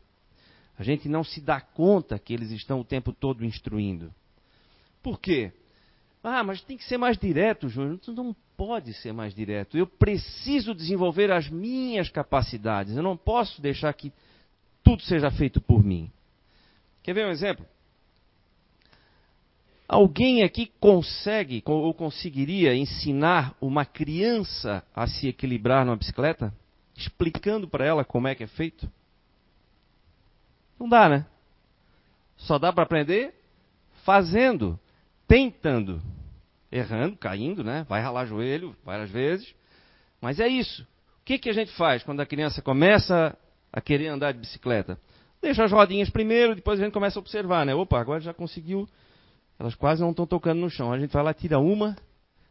A 0.79 0.83
gente 0.83 1.09
não 1.09 1.25
se 1.25 1.41
dá 1.41 1.59
conta 1.59 2.19
que 2.19 2.35
eles 2.35 2.51
estão 2.51 2.81
o 2.81 2.85
tempo 2.85 3.13
todo 3.15 3.45
instruindo. 3.45 4.13
Por 5.03 5.19
quê? 5.19 5.53
Ah, 6.23 6.45
mas 6.45 6.61
tem 6.61 6.77
que 6.77 6.85
ser 6.85 6.99
mais 6.99 7.17
direto, 7.17 7.71
Júnior. 7.71 7.99
Tu 7.99 8.13
não 8.13 8.37
pode 8.55 8.93
ser 8.93 9.15
mais 9.15 9.35
direto. 9.35 9.79
Eu 9.79 9.87
preciso 9.87 10.75
desenvolver 10.75 11.31
as 11.33 11.49
minhas 11.49 12.11
capacidades. 12.11 12.95
Eu 12.95 13.03
não 13.03 13.17
posso 13.17 13.63
deixar 13.63 13.91
que 13.95 14.13
tudo 14.91 15.03
seja 15.05 15.31
feito 15.31 15.61
por 15.61 15.85
mim. 15.85 16.11
Quer 17.03 17.15
ver 17.15 17.27
um 17.27 17.31
exemplo? 17.31 17.65
Alguém 19.89 20.43
aqui 20.43 20.67
consegue 20.81 21.63
ou 21.65 21.95
conseguiria 21.95 22.75
ensinar 22.75 23.55
uma 23.61 23.85
criança 23.85 24.85
a 24.95 25.07
se 25.07 25.29
equilibrar 25.29 25.85
numa 25.85 25.97
bicicleta? 25.97 26.53
Explicando 26.97 27.69
para 27.69 27.85
ela 27.85 28.05
como 28.05 28.27
é 28.27 28.35
que 28.35 28.43
é 28.43 28.49
feito? 28.49 28.91
Não 30.79 30.89
dá, 30.89 31.09
né? 31.09 31.27
Só 32.37 32.59
dá 32.59 32.73
para 32.73 32.83
aprender 32.83 33.33
fazendo, 34.05 34.79
tentando, 35.29 36.03
errando, 36.71 37.17
caindo, 37.17 37.63
né? 37.63 37.87
Vai 37.89 38.01
ralar 38.01 38.27
joelho 38.27 38.77
várias 38.85 39.11
vezes. 39.11 39.55
Mas 40.21 40.41
é 40.41 40.49
isso. 40.49 40.83
O 40.83 41.25
que, 41.25 41.39
que 41.39 41.49
a 41.49 41.53
gente 41.53 41.71
faz 41.77 42.03
quando 42.03 42.21
a 42.21 42.27
criança 42.27 42.61
começa 42.61 43.37
a 43.73 43.81
querer 43.81 44.09
andar 44.09 44.33
de 44.33 44.41
bicicleta? 44.41 44.99
Deixa 45.41 45.65
as 45.65 45.73
rodinhas 45.73 46.11
primeiro, 46.11 46.55
depois 46.55 46.79
a 46.81 46.85
gente 46.85 46.93
começa 46.93 47.19
a 47.19 47.21
observar, 47.21 47.65
né? 47.65 47.75
Opa, 47.75 48.01
agora 48.01 48.21
já 48.21 48.35
conseguiu 48.35 48.89
elas 49.61 49.75
quase 49.75 50.01
não 50.01 50.11
estão 50.11 50.27
tocando 50.27 50.59
no 50.59 50.71
chão. 50.71 50.91
A 50.91 50.99
gente 50.99 51.13
vai 51.13 51.23
lá, 51.23 51.35
tira 51.35 51.59
uma 51.59 51.95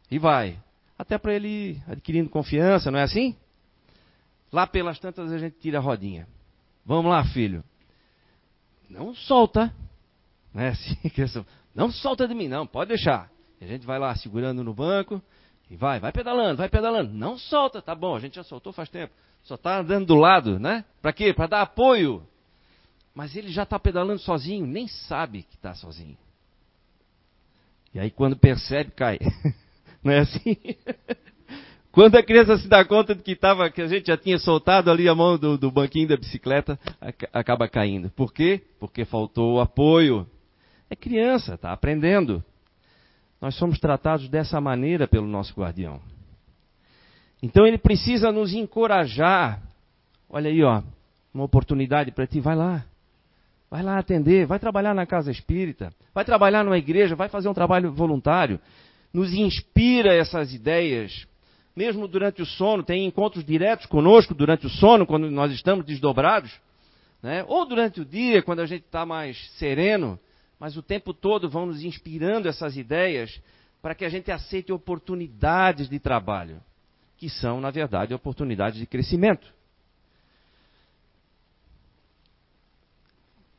e 0.08 0.16
vai. 0.16 0.56
Até 0.96 1.18
para 1.18 1.34
ele 1.34 1.48
ir 1.48 1.82
adquirindo 1.88 2.30
confiança, 2.30 2.88
não 2.88 3.00
é 3.00 3.02
assim? 3.02 3.34
Lá 4.52 4.64
pelas 4.64 4.98
tantas 5.00 5.32
a 5.32 5.38
gente 5.38 5.56
tira 5.58 5.78
a 5.78 5.80
rodinha. 5.80 6.28
Vamos 6.86 7.10
lá, 7.10 7.24
filho. 7.24 7.64
Não 8.88 9.12
solta. 9.12 9.74
Não 10.54 10.62
é 10.62 10.68
assim? 10.68 10.96
Não 11.74 11.90
solta 11.90 12.28
de 12.28 12.34
mim, 12.34 12.46
não. 12.46 12.64
Pode 12.64 12.90
deixar. 12.90 13.28
a 13.60 13.66
gente 13.66 13.84
vai 13.84 13.98
lá 13.98 14.14
segurando 14.14 14.62
no 14.62 14.72
banco 14.72 15.20
e 15.68 15.76
vai, 15.76 15.98
vai 15.98 16.12
pedalando, 16.12 16.58
vai 16.58 16.68
pedalando. 16.68 17.12
Não 17.12 17.36
solta, 17.36 17.82
tá 17.82 17.94
bom, 17.94 18.14
a 18.14 18.20
gente 18.20 18.36
já 18.36 18.44
soltou 18.44 18.72
faz 18.72 18.88
tempo. 18.88 19.12
Só 19.42 19.54
está 19.54 19.80
andando 19.80 20.06
do 20.06 20.14
lado, 20.14 20.58
né? 20.58 20.84
Para 21.00 21.12
quê? 21.12 21.32
Para 21.32 21.46
dar 21.46 21.62
apoio. 21.62 22.22
Mas 23.14 23.34
ele 23.34 23.50
já 23.50 23.64
está 23.64 23.78
pedalando 23.78 24.20
sozinho, 24.20 24.66
nem 24.66 24.86
sabe 24.86 25.42
que 25.42 25.56
está 25.56 25.74
sozinho. 25.74 26.16
E 27.92 27.98
aí 27.98 28.10
quando 28.10 28.36
percebe, 28.36 28.92
cai. 28.92 29.18
Não 30.02 30.12
é 30.12 30.20
assim? 30.20 30.56
Quando 31.92 32.14
a 32.16 32.22
criança 32.22 32.56
se 32.56 32.68
dá 32.68 32.84
conta 32.84 33.16
de 33.16 33.22
que, 33.22 33.34
tava, 33.34 33.68
que 33.68 33.82
a 33.82 33.88
gente 33.88 34.06
já 34.06 34.16
tinha 34.16 34.38
soltado 34.38 34.90
ali 34.90 35.08
a 35.08 35.14
mão 35.14 35.36
do, 35.36 35.58
do 35.58 35.72
banquinho 35.72 36.06
da 36.06 36.16
bicicleta, 36.16 36.78
acaba 37.32 37.68
caindo. 37.68 38.08
Por 38.10 38.32
quê? 38.32 38.62
Porque 38.78 39.04
faltou 39.04 39.60
apoio. 39.60 40.24
É 40.88 40.94
criança, 40.94 41.54
está 41.54 41.72
aprendendo. 41.72 42.44
Nós 43.40 43.56
somos 43.56 43.80
tratados 43.80 44.28
dessa 44.28 44.60
maneira 44.60 45.08
pelo 45.08 45.26
nosso 45.26 45.52
guardião. 45.52 46.00
Então 47.42 47.66
ele 47.66 47.78
precisa 47.78 48.30
nos 48.30 48.52
encorajar. 48.52 49.62
Olha 50.28 50.50
aí, 50.50 50.62
ó, 50.62 50.82
uma 51.32 51.44
oportunidade 51.44 52.10
para 52.10 52.26
ti, 52.26 52.40
vai 52.40 52.54
lá. 52.54 52.84
Vai 53.70 53.82
lá 53.82 53.98
atender, 53.98 54.46
vai 54.46 54.58
trabalhar 54.58 54.94
na 54.94 55.06
casa 55.06 55.30
espírita, 55.30 55.92
vai 56.12 56.24
trabalhar 56.24 56.64
numa 56.64 56.76
igreja, 56.76 57.14
vai 57.14 57.28
fazer 57.28 57.48
um 57.48 57.54
trabalho 57.54 57.92
voluntário. 57.92 58.58
Nos 59.12 59.32
inspira 59.32 60.12
essas 60.12 60.52
ideias. 60.52 61.26
Mesmo 61.74 62.08
durante 62.08 62.42
o 62.42 62.46
sono, 62.46 62.82
tem 62.82 63.06
encontros 63.06 63.44
diretos 63.44 63.86
conosco 63.86 64.34
durante 64.34 64.66
o 64.66 64.68
sono, 64.68 65.06
quando 65.06 65.30
nós 65.30 65.52
estamos 65.52 65.84
desdobrados. 65.84 66.52
Né? 67.22 67.44
Ou 67.46 67.64
durante 67.64 68.00
o 68.00 68.04
dia, 68.04 68.42
quando 68.42 68.60
a 68.60 68.66
gente 68.66 68.84
está 68.84 69.06
mais 69.06 69.38
sereno. 69.52 70.18
Mas 70.58 70.76
o 70.76 70.82
tempo 70.82 71.14
todo 71.14 71.48
vão 71.48 71.66
nos 71.66 71.82
inspirando 71.82 72.48
essas 72.48 72.76
ideias 72.76 73.40
para 73.80 73.94
que 73.94 74.04
a 74.04 74.08
gente 74.08 74.30
aceite 74.30 74.72
oportunidades 74.72 75.88
de 75.88 75.98
trabalho, 75.98 76.60
que 77.20 77.28
são, 77.28 77.60
na 77.60 77.70
verdade, 77.70 78.14
oportunidades 78.14 78.80
de 78.80 78.86
crescimento. 78.86 79.46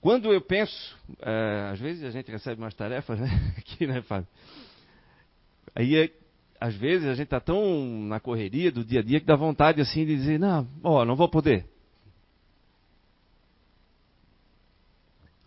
Quando 0.01 0.33
eu 0.33 0.41
penso, 0.41 0.97
é, 1.19 1.69
às 1.71 1.79
vezes 1.79 2.03
a 2.03 2.09
gente 2.09 2.31
recebe 2.31 2.59
umas 2.59 2.73
tarefas, 2.73 3.19
né? 3.19 3.27
Aqui, 3.55 3.85
né, 3.85 4.01
Fábio? 4.01 4.27
Aí, 5.75 5.95
é, 5.95 6.11
às 6.59 6.73
vezes, 6.73 7.07
a 7.07 7.13
gente 7.13 7.25
está 7.25 7.39
tão 7.39 7.63
na 8.07 8.19
correria 8.19 8.71
do 8.71 8.83
dia 8.83 9.01
a 9.01 9.03
dia 9.03 9.19
que 9.19 9.27
dá 9.27 9.35
vontade 9.35 9.79
assim 9.79 10.07
de 10.07 10.15
dizer, 10.15 10.39
não, 10.39 10.67
ó, 10.83 11.05
não 11.05 11.15
vou 11.15 11.29
poder. 11.29 11.63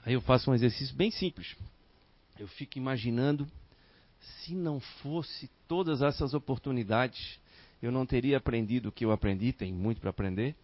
Aí 0.07 0.15
eu 0.15 0.21
faço 0.21 0.53
um 0.53 0.55
exercício 0.55 0.95
bem 0.95 1.11
simples. 1.11 1.57
Eu 2.39 2.47
fico 2.47 2.79
imaginando 2.79 3.45
se 4.21 4.55
não 4.55 4.79
fosse 4.79 5.51
todas 5.67 6.01
essas 6.01 6.33
oportunidades, 6.33 7.41
eu 7.87 7.93
não 7.93 8.07
teria 8.07 8.37
aprendido 8.37 8.89
o 8.89 8.93
que 8.93 9.05
eu 9.05 9.13
aprendi, 9.13 9.53
tem 9.53 9.73
muito 9.73 10.01
para 10.01 10.11
aprender 10.11 10.57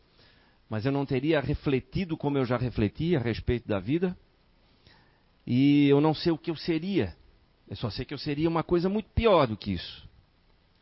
mas 0.71 0.87
eu 0.87 0.93
não 0.93 1.05
teria 1.05 1.41
refletido 1.41 2.17
como 2.17 2.39
eu 2.39 2.45
já 2.45 2.57
refleti 2.57 3.17
a 3.17 3.19
respeito 3.19 3.67
da 3.67 3.81
vida. 3.81 4.17
E 5.45 5.89
eu 5.89 6.00
não 6.00 6.15
sei 6.15 6.31
o 6.31 6.39
que 6.39 6.49
eu 6.49 6.55
seria. 6.55 7.17
Eu 7.69 7.75
só 7.75 7.91
sei 7.91 8.05
que 8.05 8.15
eu 8.15 8.19
seria 8.19 8.49
uma 8.49 8.62
coisa 8.62 8.89
muito 8.89 9.11
pior 9.11 9.49
do 9.49 9.57
que 9.57 9.73
isso. 9.73 10.09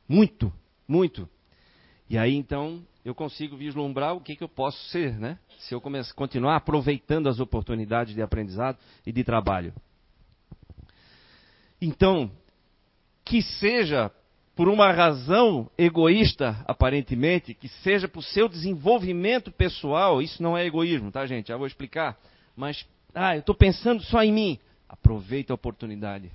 Muito, 0.06 0.52
muito. 0.86 1.26
E 2.08 2.18
aí 2.18 2.34
então 2.34 2.86
eu 3.02 3.14
consigo 3.14 3.56
vislumbrar 3.56 4.14
o 4.14 4.20
que, 4.20 4.36
que 4.36 4.44
eu 4.44 4.48
posso 4.48 4.78
ser, 4.90 5.18
né? 5.18 5.38
Se 5.60 5.74
eu 5.74 5.80
começar, 5.80 6.12
continuar 6.12 6.56
aproveitando 6.56 7.26
as 7.26 7.40
oportunidades 7.40 8.14
de 8.14 8.20
aprendizado 8.20 8.76
e 9.06 9.12
de 9.12 9.24
trabalho. 9.24 9.72
Então, 11.80 12.30
que 13.24 13.40
seja 13.40 14.10
por 14.58 14.68
uma 14.68 14.90
razão 14.90 15.70
egoísta, 15.78 16.64
aparentemente, 16.66 17.54
que 17.54 17.68
seja 17.68 18.08
por 18.08 18.24
seu 18.24 18.48
desenvolvimento 18.48 19.52
pessoal, 19.52 20.20
isso 20.20 20.42
não 20.42 20.58
é 20.58 20.66
egoísmo, 20.66 21.12
tá, 21.12 21.24
gente? 21.26 21.46
Já 21.46 21.56
vou 21.56 21.68
explicar. 21.68 22.18
Mas, 22.56 22.84
ah, 23.14 23.36
eu 23.36 23.38
estou 23.38 23.54
pensando 23.54 24.02
só 24.02 24.20
em 24.20 24.32
mim. 24.32 24.58
Aproveita 24.88 25.52
a 25.52 25.54
oportunidade. 25.54 26.32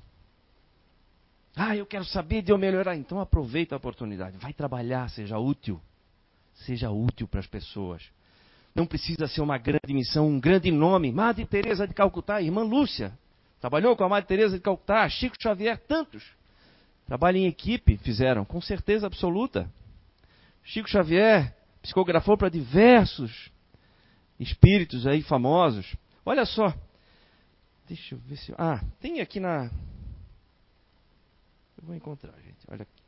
Ah, 1.54 1.76
eu 1.76 1.86
quero 1.86 2.06
saber 2.06 2.42
de 2.42 2.54
eu 2.54 2.58
melhorar. 2.58 2.96
Então 2.96 3.20
aproveita 3.20 3.76
a 3.76 3.78
oportunidade. 3.78 4.38
Vai 4.38 4.54
trabalhar, 4.54 5.10
seja 5.10 5.38
útil. 5.38 5.82
Seja 6.54 6.90
útil 6.90 7.28
para 7.28 7.42
as 7.42 7.48
pessoas. 7.48 8.04
Não 8.74 8.86
precisa 8.86 9.28
ser 9.28 9.42
uma 9.42 9.58
grande 9.58 9.94
missão, 9.94 10.30
um 10.30 10.40
grande 10.40 10.72
nome. 10.72 11.12
Madre 11.12 11.46
Teresa 11.46 11.86
de 11.86 11.94
Calcutá, 11.94 12.42
irmã 12.42 12.64
Lúcia. 12.64 13.12
Trabalhou 13.60 13.98
com 13.98 14.06
a 14.06 14.10
Madre 14.10 14.30
Teresa 14.30 14.56
de 14.56 14.64
Calcutá, 14.64 15.10
Chico 15.10 15.36
Xavier, 15.38 15.78
tantos. 15.78 16.24
Trabalho 17.14 17.38
em 17.38 17.46
equipe 17.46 17.96
fizeram, 17.98 18.44
com 18.44 18.60
certeza 18.60 19.06
absoluta. 19.06 19.72
Chico 20.64 20.90
Xavier 20.90 21.56
psicografou 21.80 22.36
para 22.36 22.50
diversos 22.50 23.52
espíritos 24.40 25.06
aí 25.06 25.22
famosos. 25.22 25.96
Olha 26.26 26.44
só. 26.44 26.74
Deixa 27.88 28.16
eu 28.16 28.20
ver 28.22 28.38
se. 28.38 28.52
Ah, 28.58 28.84
tem 29.00 29.22
aqui 29.22 29.40
na. 29.40 29.66
Eu 31.78 31.84
vou 31.84 31.96
encontrar, 31.96 32.34
gente. 32.42 32.66
Olha 32.68 32.82
aqui. 32.82 33.04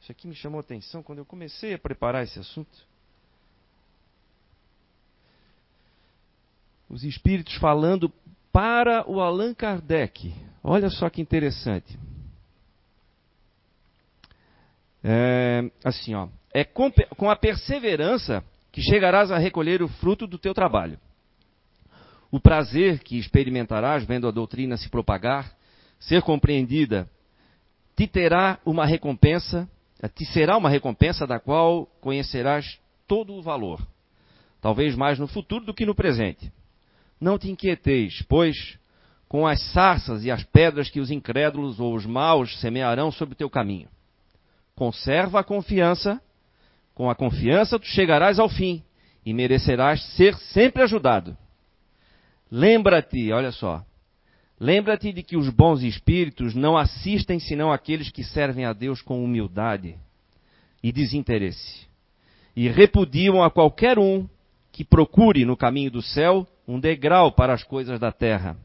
Isso 0.00 0.12
aqui 0.12 0.28
me 0.28 0.34
chamou 0.36 0.58
a 0.58 0.62
atenção 0.62 1.02
quando 1.02 1.18
eu 1.18 1.26
comecei 1.26 1.74
a 1.74 1.78
preparar 1.80 2.22
esse 2.22 2.38
assunto. 2.38 2.78
Os 6.88 7.02
espíritos 7.02 7.56
falando 7.56 8.08
para 8.52 9.04
o 9.10 9.20
Allan 9.20 9.52
Kardec. 9.52 10.32
Olha 10.62 10.88
só 10.88 11.10
que 11.10 11.20
interessante. 11.20 11.98
É, 15.08 15.70
assim, 15.84 16.16
ó, 16.16 16.26
é 16.52 16.64
com, 16.64 16.90
com 17.16 17.30
a 17.30 17.36
perseverança 17.36 18.42
que 18.72 18.82
chegarás 18.82 19.30
a 19.30 19.38
recolher 19.38 19.80
o 19.80 19.86
fruto 19.86 20.26
do 20.26 20.36
teu 20.36 20.52
trabalho. 20.52 20.98
O 22.28 22.40
prazer 22.40 22.98
que 22.98 23.16
experimentarás 23.16 24.04
vendo 24.04 24.26
a 24.26 24.32
doutrina 24.32 24.76
se 24.76 24.88
propagar, 24.88 25.54
ser 26.00 26.22
compreendida, 26.22 27.08
te 27.94 28.08
terá 28.08 28.58
uma 28.66 28.84
recompensa, 28.84 29.70
te 30.12 30.24
será 30.26 30.56
uma 30.56 30.68
recompensa 30.68 31.24
da 31.24 31.38
qual 31.38 31.86
conhecerás 32.00 32.80
todo 33.06 33.32
o 33.34 33.42
valor, 33.42 33.80
talvez 34.60 34.96
mais 34.96 35.20
no 35.20 35.28
futuro 35.28 35.64
do 35.64 35.72
que 35.72 35.86
no 35.86 35.94
presente. 35.94 36.52
Não 37.20 37.38
te 37.38 37.48
inquieteis, 37.48 38.22
pois, 38.28 38.76
com 39.28 39.46
as 39.46 39.62
sarças 39.70 40.24
e 40.24 40.32
as 40.32 40.42
pedras 40.42 40.90
que 40.90 40.98
os 40.98 41.12
incrédulos 41.12 41.78
ou 41.78 41.94
os 41.94 42.04
maus 42.04 42.58
semearão 42.60 43.12
sobre 43.12 43.34
o 43.34 43.38
teu 43.38 43.48
caminho. 43.48 43.88
Conserva 44.76 45.40
a 45.40 45.44
confiança, 45.44 46.20
com 46.94 47.08
a 47.08 47.14
confiança 47.14 47.78
tu 47.78 47.86
chegarás 47.86 48.38
ao 48.38 48.46
fim 48.46 48.82
e 49.24 49.32
merecerás 49.32 50.04
ser 50.14 50.36
sempre 50.52 50.82
ajudado. 50.82 51.34
Lembra-te, 52.50 53.32
olha 53.32 53.50
só, 53.50 53.82
lembra-te 54.60 55.14
de 55.14 55.22
que 55.22 55.34
os 55.34 55.48
bons 55.48 55.82
espíritos 55.82 56.54
não 56.54 56.76
assistem 56.76 57.40
senão 57.40 57.72
aqueles 57.72 58.10
que 58.10 58.22
servem 58.22 58.66
a 58.66 58.74
Deus 58.74 59.00
com 59.00 59.24
humildade 59.24 59.96
e 60.82 60.92
desinteresse, 60.92 61.86
e 62.54 62.68
repudiam 62.68 63.42
a 63.42 63.50
qualquer 63.50 63.98
um 63.98 64.28
que 64.70 64.84
procure 64.84 65.46
no 65.46 65.56
caminho 65.56 65.90
do 65.90 66.02
céu 66.02 66.46
um 66.68 66.78
degrau 66.78 67.32
para 67.32 67.54
as 67.54 67.64
coisas 67.64 67.98
da 67.98 68.12
terra. 68.12 68.58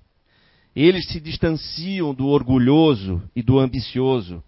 Eles 0.76 1.08
se 1.08 1.22
distanciam 1.22 2.14
do 2.14 2.28
orgulhoso 2.28 3.24
e 3.34 3.42
do 3.42 3.58
ambicioso, 3.58 4.44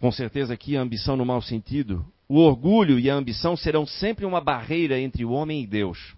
com 0.00 0.10
certeza 0.12 0.54
aqui 0.54 0.76
a 0.76 0.80
ambição 0.80 1.16
no 1.16 1.24
mau 1.24 1.40
sentido. 1.40 2.04
O 2.28 2.38
orgulho 2.38 2.98
e 2.98 3.08
a 3.08 3.14
ambição 3.14 3.56
serão 3.56 3.86
sempre 3.86 4.24
uma 4.24 4.40
barreira 4.40 4.98
entre 4.98 5.24
o 5.24 5.30
homem 5.30 5.62
e 5.62 5.66
Deus. 5.66 6.14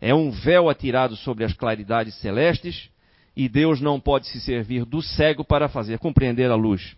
É 0.00 0.14
um 0.14 0.30
véu 0.30 0.68
atirado 0.68 1.16
sobre 1.16 1.44
as 1.44 1.52
claridades 1.52 2.14
celestes 2.20 2.90
e 3.36 3.48
Deus 3.48 3.80
não 3.80 4.00
pode 4.00 4.26
se 4.28 4.40
servir 4.40 4.84
do 4.84 5.02
cego 5.02 5.44
para 5.44 5.68
fazer 5.68 5.98
compreender 5.98 6.50
a 6.50 6.54
luz. 6.54 6.96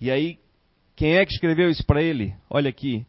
E 0.00 0.10
aí, 0.10 0.38
quem 0.94 1.16
é 1.16 1.24
que 1.24 1.32
escreveu 1.32 1.70
isso 1.70 1.84
para 1.84 2.02
ele? 2.02 2.34
Olha 2.50 2.68
aqui. 2.68 3.06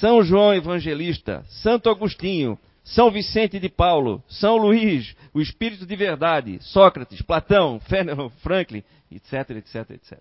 São 0.00 0.22
João 0.22 0.54
Evangelista, 0.54 1.44
Santo 1.48 1.88
Agostinho, 1.88 2.58
São 2.88 3.10
Vicente 3.10 3.58
de 3.58 3.68
Paulo, 3.68 4.22
São 4.28 4.56
Luís, 4.56 5.14
o 5.34 5.42
Espírito 5.42 5.84
de 5.84 5.94
Verdade, 5.94 6.58
Sócrates, 6.62 7.20
Platão, 7.20 7.78
Fenelon, 7.86 8.30
Franklin, 8.40 8.82
etc, 9.12 9.50
etc, 9.50 9.90
etc. 9.90 10.18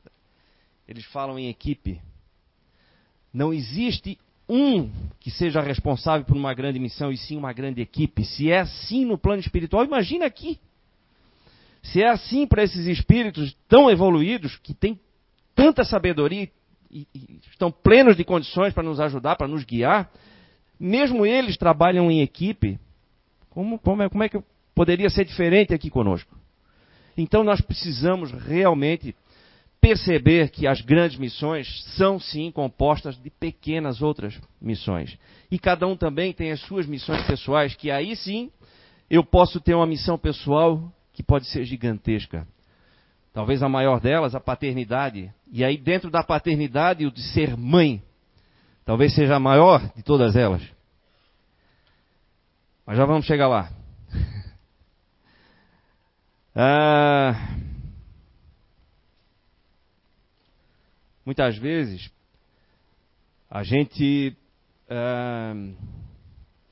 Eles 0.86 1.06
falam 1.06 1.40
em 1.40 1.48
equipe. 1.48 2.02
Não 3.34 3.54
existe 3.54 4.20
um 4.50 4.92
que 5.20 5.32
seja 5.32 5.62
responsável 5.62 6.26
por 6.26 6.36
uma 6.36 6.54
grande 6.54 6.78
missão 6.78 7.10
e 7.10 7.18
sim 7.18 7.38
uma 7.38 7.54
grande 7.54 7.82
equipe. 7.82 8.26
Se 8.26 8.52
é 8.52 8.60
assim 8.60 9.06
no 9.06 9.18
plano 9.18 9.40
espiritual, 9.40 9.86
imagina 9.86 10.26
aqui. 10.26 10.60
Se 11.82 12.02
é 12.02 12.10
assim 12.10 12.46
para 12.46 12.64
esses 12.64 12.86
espíritos 12.86 13.56
tão 13.70 13.90
evoluídos, 13.90 14.58
que 14.58 14.74
têm 14.74 15.00
tanta 15.56 15.86
sabedoria 15.86 16.50
e, 16.92 17.08
e 17.16 17.40
estão 17.50 17.72
plenos 17.72 18.18
de 18.18 18.26
condições 18.26 18.74
para 18.74 18.84
nos 18.84 19.00
ajudar, 19.00 19.38
para 19.38 19.48
nos 19.48 19.64
guiar, 19.64 20.12
mesmo 20.80 21.26
eles 21.26 21.58
trabalham 21.58 22.12
em 22.12 22.22
equipe, 22.22 22.80
como, 23.50 23.80
como, 23.80 24.04
é, 24.04 24.10
como 24.10 24.24
é 24.24 24.30
que 24.30 24.42
poderia 24.76 25.10
ser 25.10 25.26
diferente 25.26 25.74
aqui 25.74 25.90
conosco? 25.90 26.36
Então 27.18 27.44
nós 27.44 27.60
precisamos 27.60 28.32
realmente 28.32 29.16
perceber 29.82 30.50
que 30.50 30.68
as 30.68 30.82
grandes 30.82 31.18
missões 31.18 31.84
são 31.96 32.20
sim 32.20 32.52
compostas 32.52 33.16
de 33.22 33.30
pequenas 33.30 34.02
outras 34.02 34.40
missões. 34.62 35.18
E 35.50 35.58
cada 35.58 35.88
um 35.88 35.96
também 35.96 36.34
tem 36.34 36.52
as 36.52 36.60
suas 36.62 36.86
missões 36.86 37.26
pessoais, 37.26 37.76
que 37.76 37.90
aí 37.90 38.16
sim 38.16 38.52
eu 39.10 39.24
posso 39.24 39.60
ter 39.60 39.74
uma 39.74 39.88
missão 39.88 40.18
pessoal 40.18 40.92
que 41.14 41.24
pode 41.24 41.48
ser 41.48 41.64
gigantesca. 41.64 42.48
Talvez 43.34 43.64
a 43.64 43.70
maior 43.70 44.00
delas, 44.00 44.36
a 44.36 44.40
paternidade. 44.40 45.32
E 45.52 45.64
aí 45.64 45.78
dentro 45.78 46.10
da 46.10 46.24
paternidade, 46.24 47.06
o 47.06 47.12
de 47.12 47.22
ser 47.22 47.56
mãe. 47.56 48.02
Talvez 48.88 49.14
seja 49.14 49.36
a 49.36 49.40
maior 49.40 49.82
de 49.98 50.02
todas 50.02 50.38
elas. 50.38 50.64
Mas 52.86 52.96
já 52.96 53.06
vamos 53.06 53.26
chegar 53.26 53.50
lá. 53.50 53.70
Ah, 56.60 57.56
muitas 61.24 61.56
vezes 61.56 62.10
a 63.48 63.62
gente 63.62 64.36
ah, 64.90 65.54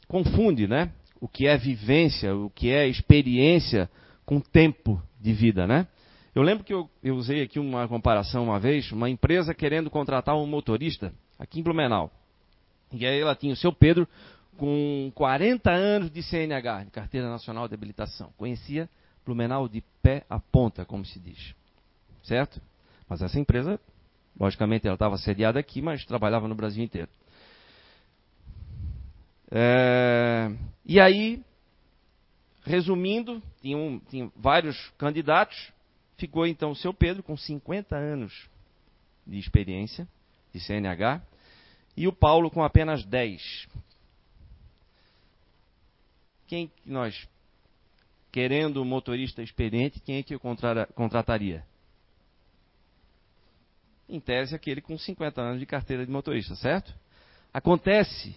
confunde, 0.08 0.68
né? 0.68 0.92
o 1.22 1.28
que 1.28 1.46
é 1.46 1.56
vivência, 1.56 2.36
o 2.36 2.50
que 2.50 2.72
é 2.72 2.88
experiência 2.88 3.88
com 4.26 4.40
tempo 4.40 5.00
de 5.22 5.34
vida, 5.34 5.68
né? 5.68 5.88
Eu 6.34 6.42
lembro 6.42 6.64
que 6.64 6.74
eu, 6.74 6.90
eu 7.04 7.16
usei 7.16 7.44
aqui 7.44 7.60
uma 7.60 7.88
comparação 7.88 8.46
uma 8.46 8.60
vez, 8.60 8.92
uma 8.92 9.08
empresa 9.08 9.54
querendo 9.54 9.92
contratar 9.92 10.36
um 10.36 10.48
motorista 10.48 11.14
aqui 11.38 11.60
em 11.60 11.64
Blumenau. 11.64 12.12
E 12.92 13.06
aí 13.06 13.20
ela 13.20 13.36
tinha 13.36 13.54
o 13.54 13.58
seu 13.58 13.74
Pedro 13.74 14.08
com 14.58 15.12
40 15.16 15.70
anos 15.70 16.12
de 16.12 16.24
CNH, 16.24 16.86
de 16.86 16.92
Carteira 16.92 17.30
Nacional 17.30 17.68
de 17.68 17.74
Habilitação. 17.74 18.32
Conhecia 18.38 18.90
Blumenau 19.26 19.68
de 19.68 19.82
pé 20.02 20.24
a 20.30 20.40
ponta, 20.40 20.86
como 20.86 21.06
se 21.06 21.20
diz. 21.20 21.54
Certo? 22.24 22.62
Mas 23.08 23.22
essa 23.22 23.40
empresa, 23.40 23.80
logicamente, 24.40 24.88
ela 24.88 24.96
estava 24.96 25.18
sediada 25.18 25.60
aqui, 25.60 25.82
mas 25.82 26.06
trabalhava 26.06 26.48
no 26.48 26.56
Brasil 26.56 26.84
inteiro. 26.84 27.10
É, 29.52 30.52
e 30.84 31.00
aí, 31.00 31.44
resumindo, 32.64 33.42
tinha, 33.62 33.78
um, 33.78 34.00
tinha 34.00 34.32
vários 34.36 34.92
candidatos, 34.98 35.72
ficou 36.18 36.48
então 36.48 36.72
o 36.72 36.76
seu 36.76 36.94
Pedro 36.94 37.22
com 37.22 37.38
50 37.38 37.96
anos 37.96 38.50
de 39.26 39.38
experiência 39.38 40.08
CNH 40.60 41.22
e 41.96 42.08
o 42.08 42.14
Paulo 42.14 42.52
com 42.52 42.64
apenas 42.64 43.04
10. 43.06 43.68
Quem 46.48 46.72
nós, 46.86 47.28
querendo 48.32 48.82
um 48.82 48.86
motorista 48.86 49.42
experiente, 49.42 50.00
quem 50.00 50.18
é 50.18 50.24
que 50.24 50.36
eu 50.36 50.40
contrataria? 50.94 51.64
Em 54.08 54.20
tese, 54.20 54.54
aquele 54.54 54.82
com 54.82 54.98
50 54.98 55.42
anos 55.42 55.60
de 55.60 55.66
carteira 55.66 56.06
de 56.06 56.12
motorista, 56.12 56.56
certo? 56.56 56.94
Acontece 57.52 58.36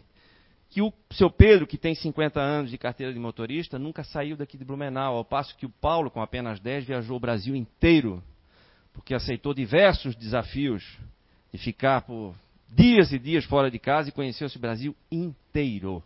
que 0.71 0.81
o 0.81 0.93
seu 1.11 1.31
Pedro, 1.31 1.67
que 1.67 1.77
tem 1.77 1.95
50 1.95 2.41
anos 2.41 2.71
de 2.71 2.79
carteira 2.79 3.13
de 3.13 3.19
motorista, 3.19 3.79
nunca 3.79 4.05
saiu 4.05 4.37
daqui 4.37 4.57
de 4.57 4.65
Blumenau, 4.65 5.17
ao 5.17 5.25
passo 5.25 5.57
que 5.57 5.67
o 5.67 5.71
Paulo, 5.71 6.11
com 6.11 6.23
apenas 6.23 6.61
10, 6.61 6.85
viajou 6.85 7.17
o 7.17 7.21
Brasil 7.21 7.55
inteiro, 7.57 8.23
porque 8.93 9.15
aceitou 9.15 9.53
diversos 9.53 10.15
desafios 10.15 10.99
de 11.53 11.59
ficar 11.59 12.03
por 12.03 12.35
dias 12.69 13.13
e 13.13 13.19
dias 13.19 13.45
fora 13.45 13.71
de 13.71 13.79
casa 13.79 14.09
e 14.09 14.13
conheceu 14.13 14.47
esse 14.47 14.59
Brasil 14.59 14.95
inteiro, 15.11 16.03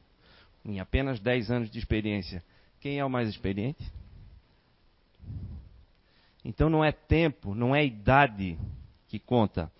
em 0.64 0.81
apenas 0.81 1.18
10 1.18 1.50
anos 1.50 1.70
de 1.70 1.78
experiência. 1.78 2.42
Quem 2.81 2.98
é 2.98 3.05
o 3.05 3.11
mais 3.11 3.28
experiente? 3.28 3.83
Então 6.44 6.68
não 6.68 6.85
é 6.85 6.92
tempo, 6.92 7.55
não 7.55 7.74
é 7.74 7.85
idade 7.85 8.59
que 9.09 9.18
conta. 9.18 9.70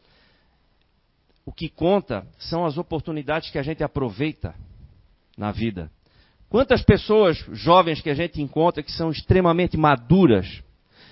O 1.45 1.53
que 1.53 1.69
conta 1.69 2.27
são 2.39 2.65
as 2.65 2.79
oportunidades 2.79 3.51
que 3.51 3.59
a 3.59 3.63
gente 3.63 3.83
aproveita 3.83 4.55
na 5.37 5.51
vida. 5.51 5.91
Quantas 6.49 6.83
pessoas 6.83 7.39
jovens 7.53 8.01
que 8.01 8.11
a 8.11 8.15
gente 8.15 8.41
encontra 8.41 8.83
que 8.83 8.93
são 8.93 9.11
extremamente 9.11 9.77
maduras 9.77 10.63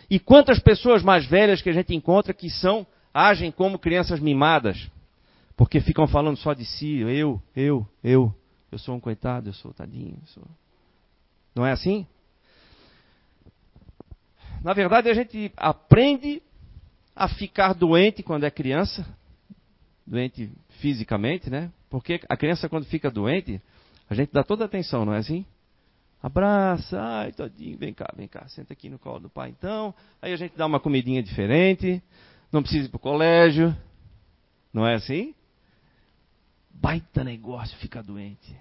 e 0.09 0.19
quantas 0.19 0.61
pessoas 0.61 1.03
mais 1.03 1.25
velhas 1.27 1.63
que 1.63 1.71
a 1.71 1.73
gente 1.73 1.95
encontra 1.95 2.35
que 2.35 2.51
são 2.51 2.87
agem 3.13 3.51
como 3.51 3.79
crianças 3.79 4.21
mimadas, 4.21 4.91
porque 5.57 5.81
ficam 5.81 6.07
falando 6.07 6.37
só 6.37 6.55
de 6.55 6.65
si, 6.65 6.99
eu, 6.99 7.41
eu, 7.55 7.87
eu, 8.03 8.35
eu 8.71 8.79
sou 8.79 8.95
um 8.95 9.01
coitado, 9.01 9.49
eu 9.49 9.53
sou 9.53 9.73
tadinho, 9.73 10.17
eu 10.21 10.27
sou... 10.29 10.45
Não 11.55 11.67
é 11.67 11.73
assim? 11.73 12.07
Na 14.63 14.73
verdade, 14.73 15.09
a 15.09 15.15
gente 15.15 15.53
aprende 15.57 16.43
a 17.15 17.29
ficar 17.29 17.75
doente 17.75 18.23
quando 18.23 18.45
é 18.45 18.51
criança, 18.51 19.07
doente 20.07 20.51
fisicamente, 20.81 21.51
né? 21.51 21.71
Porque 21.89 22.21
a 22.29 22.37
criança 22.37 22.69
quando 22.69 22.85
fica 22.85 23.11
doente, 23.11 23.61
a 24.09 24.15
gente 24.15 24.33
dá 24.33 24.45
toda 24.45 24.65
a 24.65 24.67
atenção, 24.67 25.05
não 25.05 25.15
é 25.15 25.19
assim? 25.19 25.45
Abraça, 26.23 27.01
ai, 27.01 27.33
todinho, 27.33 27.79
vem 27.79 27.95
cá, 27.95 28.13
vem 28.15 28.29
cá, 28.29 28.47
senta 28.49 28.75
aqui 28.75 28.91
no 28.91 28.99
colo 28.99 29.21
do 29.21 29.31
pai 29.31 29.49
então. 29.51 29.95
Aí 30.21 30.33
a 30.33 30.37
gente 30.37 30.55
dá 30.57 30.67
uma 30.67 30.79
comidinha 30.79 31.23
diferente, 31.23 32.03
não 32.53 32.63
precisa 32.63 32.87
ir 32.87 32.89
para 32.89 32.97
o 32.97 33.01
colégio, 33.01 33.77
não 34.73 34.87
é 34.87 34.95
assim? 34.95 35.35
Baita 36.71 37.23
negócio 37.23 37.77
ficar 37.79 38.03
doente. 38.03 38.57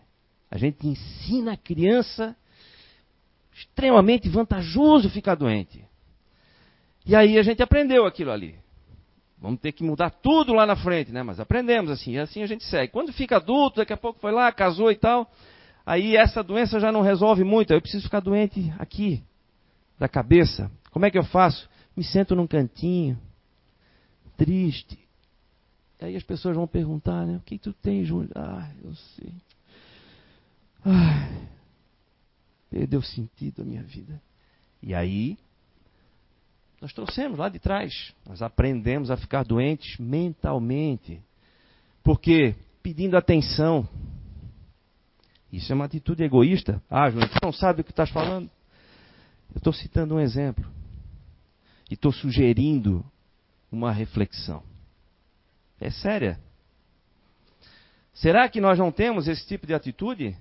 A 0.51 0.57
gente 0.57 0.87
ensina 0.87 1.53
a 1.53 1.57
criança 1.57 2.35
extremamente 3.53 4.29
vantajoso 4.29 5.09
ficar 5.09 5.35
doente. 5.35 5.83
E 7.05 7.15
aí 7.15 7.37
a 7.37 7.43
gente 7.43 7.61
aprendeu 7.61 8.05
aquilo 8.05 8.31
ali. 8.31 8.55
Vamos 9.37 9.59
ter 9.61 9.71
que 9.71 9.83
mudar 9.83 10.09
tudo 10.09 10.53
lá 10.53 10.65
na 10.65 10.75
frente, 10.75 11.11
né? 11.11 11.23
Mas 11.23 11.39
aprendemos 11.39 11.89
assim, 11.91 12.13
e 12.13 12.19
assim 12.19 12.43
a 12.43 12.47
gente 12.47 12.63
segue. 12.65 12.91
Quando 12.91 13.13
fica 13.13 13.37
adulto, 13.37 13.77
daqui 13.77 13.93
a 13.93 13.97
pouco 13.97 14.19
foi 14.19 14.31
lá, 14.31 14.51
casou 14.51 14.91
e 14.91 14.95
tal, 14.95 15.31
aí 15.85 16.17
essa 16.17 16.43
doença 16.43 16.79
já 16.79 16.91
não 16.91 17.01
resolve 17.01 17.43
muito. 17.43 17.71
Eu 17.71 17.81
preciso 17.81 18.03
ficar 18.03 18.19
doente 18.19 18.71
aqui, 18.77 19.23
da 19.97 20.09
cabeça. 20.09 20.69
Como 20.91 21.05
é 21.05 21.11
que 21.11 21.17
eu 21.17 21.23
faço? 21.23 21.69
Me 21.95 22.03
sento 22.03 22.35
num 22.35 22.47
cantinho, 22.47 23.17
triste. 24.39 24.97
Aí 25.99 26.15
as 26.15 26.23
pessoas 26.23 26.55
vão 26.55 26.65
perguntar, 26.65 27.27
né? 27.27 27.35
O 27.35 27.41
que 27.41 27.59
tu 27.59 27.73
tem, 27.73 28.05
Júlio? 28.05 28.31
Ah, 28.33 28.71
eu 28.81 28.95
sei. 28.95 29.33
Ai, 30.85 31.49
perdeu 32.69 33.01
sentido 33.01 33.61
a 33.61 33.65
minha 33.65 33.83
vida. 33.83 34.21
E 34.81 34.95
aí 34.95 35.37
nós 36.79 36.93
trouxemos 36.93 37.37
lá 37.37 37.49
de 37.49 37.59
trás. 37.59 38.13
Nós 38.25 38.41
aprendemos 38.41 39.11
a 39.11 39.17
ficar 39.17 39.43
doentes 39.43 39.97
mentalmente. 39.99 41.21
Porque 42.01 42.55
pedindo 42.81 43.17
atenção. 43.17 43.87
Isso 45.51 45.69
é 45.73 45.75
uma 45.75 45.85
atitude 45.85 46.23
egoísta. 46.23 46.81
Ah, 46.89 47.09
João, 47.09 47.27
tu 47.27 47.39
não 47.43 47.51
sabe 47.51 47.81
o 47.81 47.83
que 47.83 47.91
estás 47.91 48.09
falando? 48.09 48.49
Eu 49.53 49.57
estou 49.57 49.73
citando 49.73 50.15
um 50.15 50.19
exemplo. 50.19 50.65
E 51.91 51.95
estou 51.95 52.13
sugerindo 52.13 53.03
uma 53.71 53.91
reflexão. 53.91 54.63
É 55.79 55.89
séria. 55.89 56.39
Será 58.13 58.49
que 58.49 58.59
nós 58.59 58.77
não 58.77 58.91
temos 58.91 59.27
esse 59.27 59.47
tipo 59.47 59.65
de 59.65 59.73
atitude? 59.73 60.35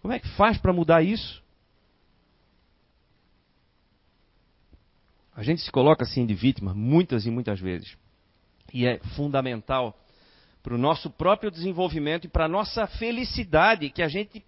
Como 0.00 0.12
é 0.12 0.18
que 0.18 0.28
faz 0.30 0.58
para 0.58 0.72
mudar 0.72 1.02
isso? 1.02 1.42
A 5.34 5.42
gente 5.42 5.62
se 5.62 5.70
coloca 5.70 6.04
assim 6.04 6.26
de 6.26 6.34
vítima 6.34 6.74
muitas 6.74 7.26
e 7.26 7.30
muitas 7.30 7.60
vezes. 7.60 7.96
E 8.72 8.86
é 8.86 8.98
fundamental 9.16 9.98
para 10.62 10.74
o 10.74 10.78
nosso 10.78 11.10
próprio 11.10 11.50
desenvolvimento 11.50 12.26
e 12.26 12.28
para 12.28 12.44
a 12.44 12.48
nossa 12.48 12.86
felicidade 12.86 13.90
que 13.90 14.02
a 14.02 14.08
gente 14.08 14.44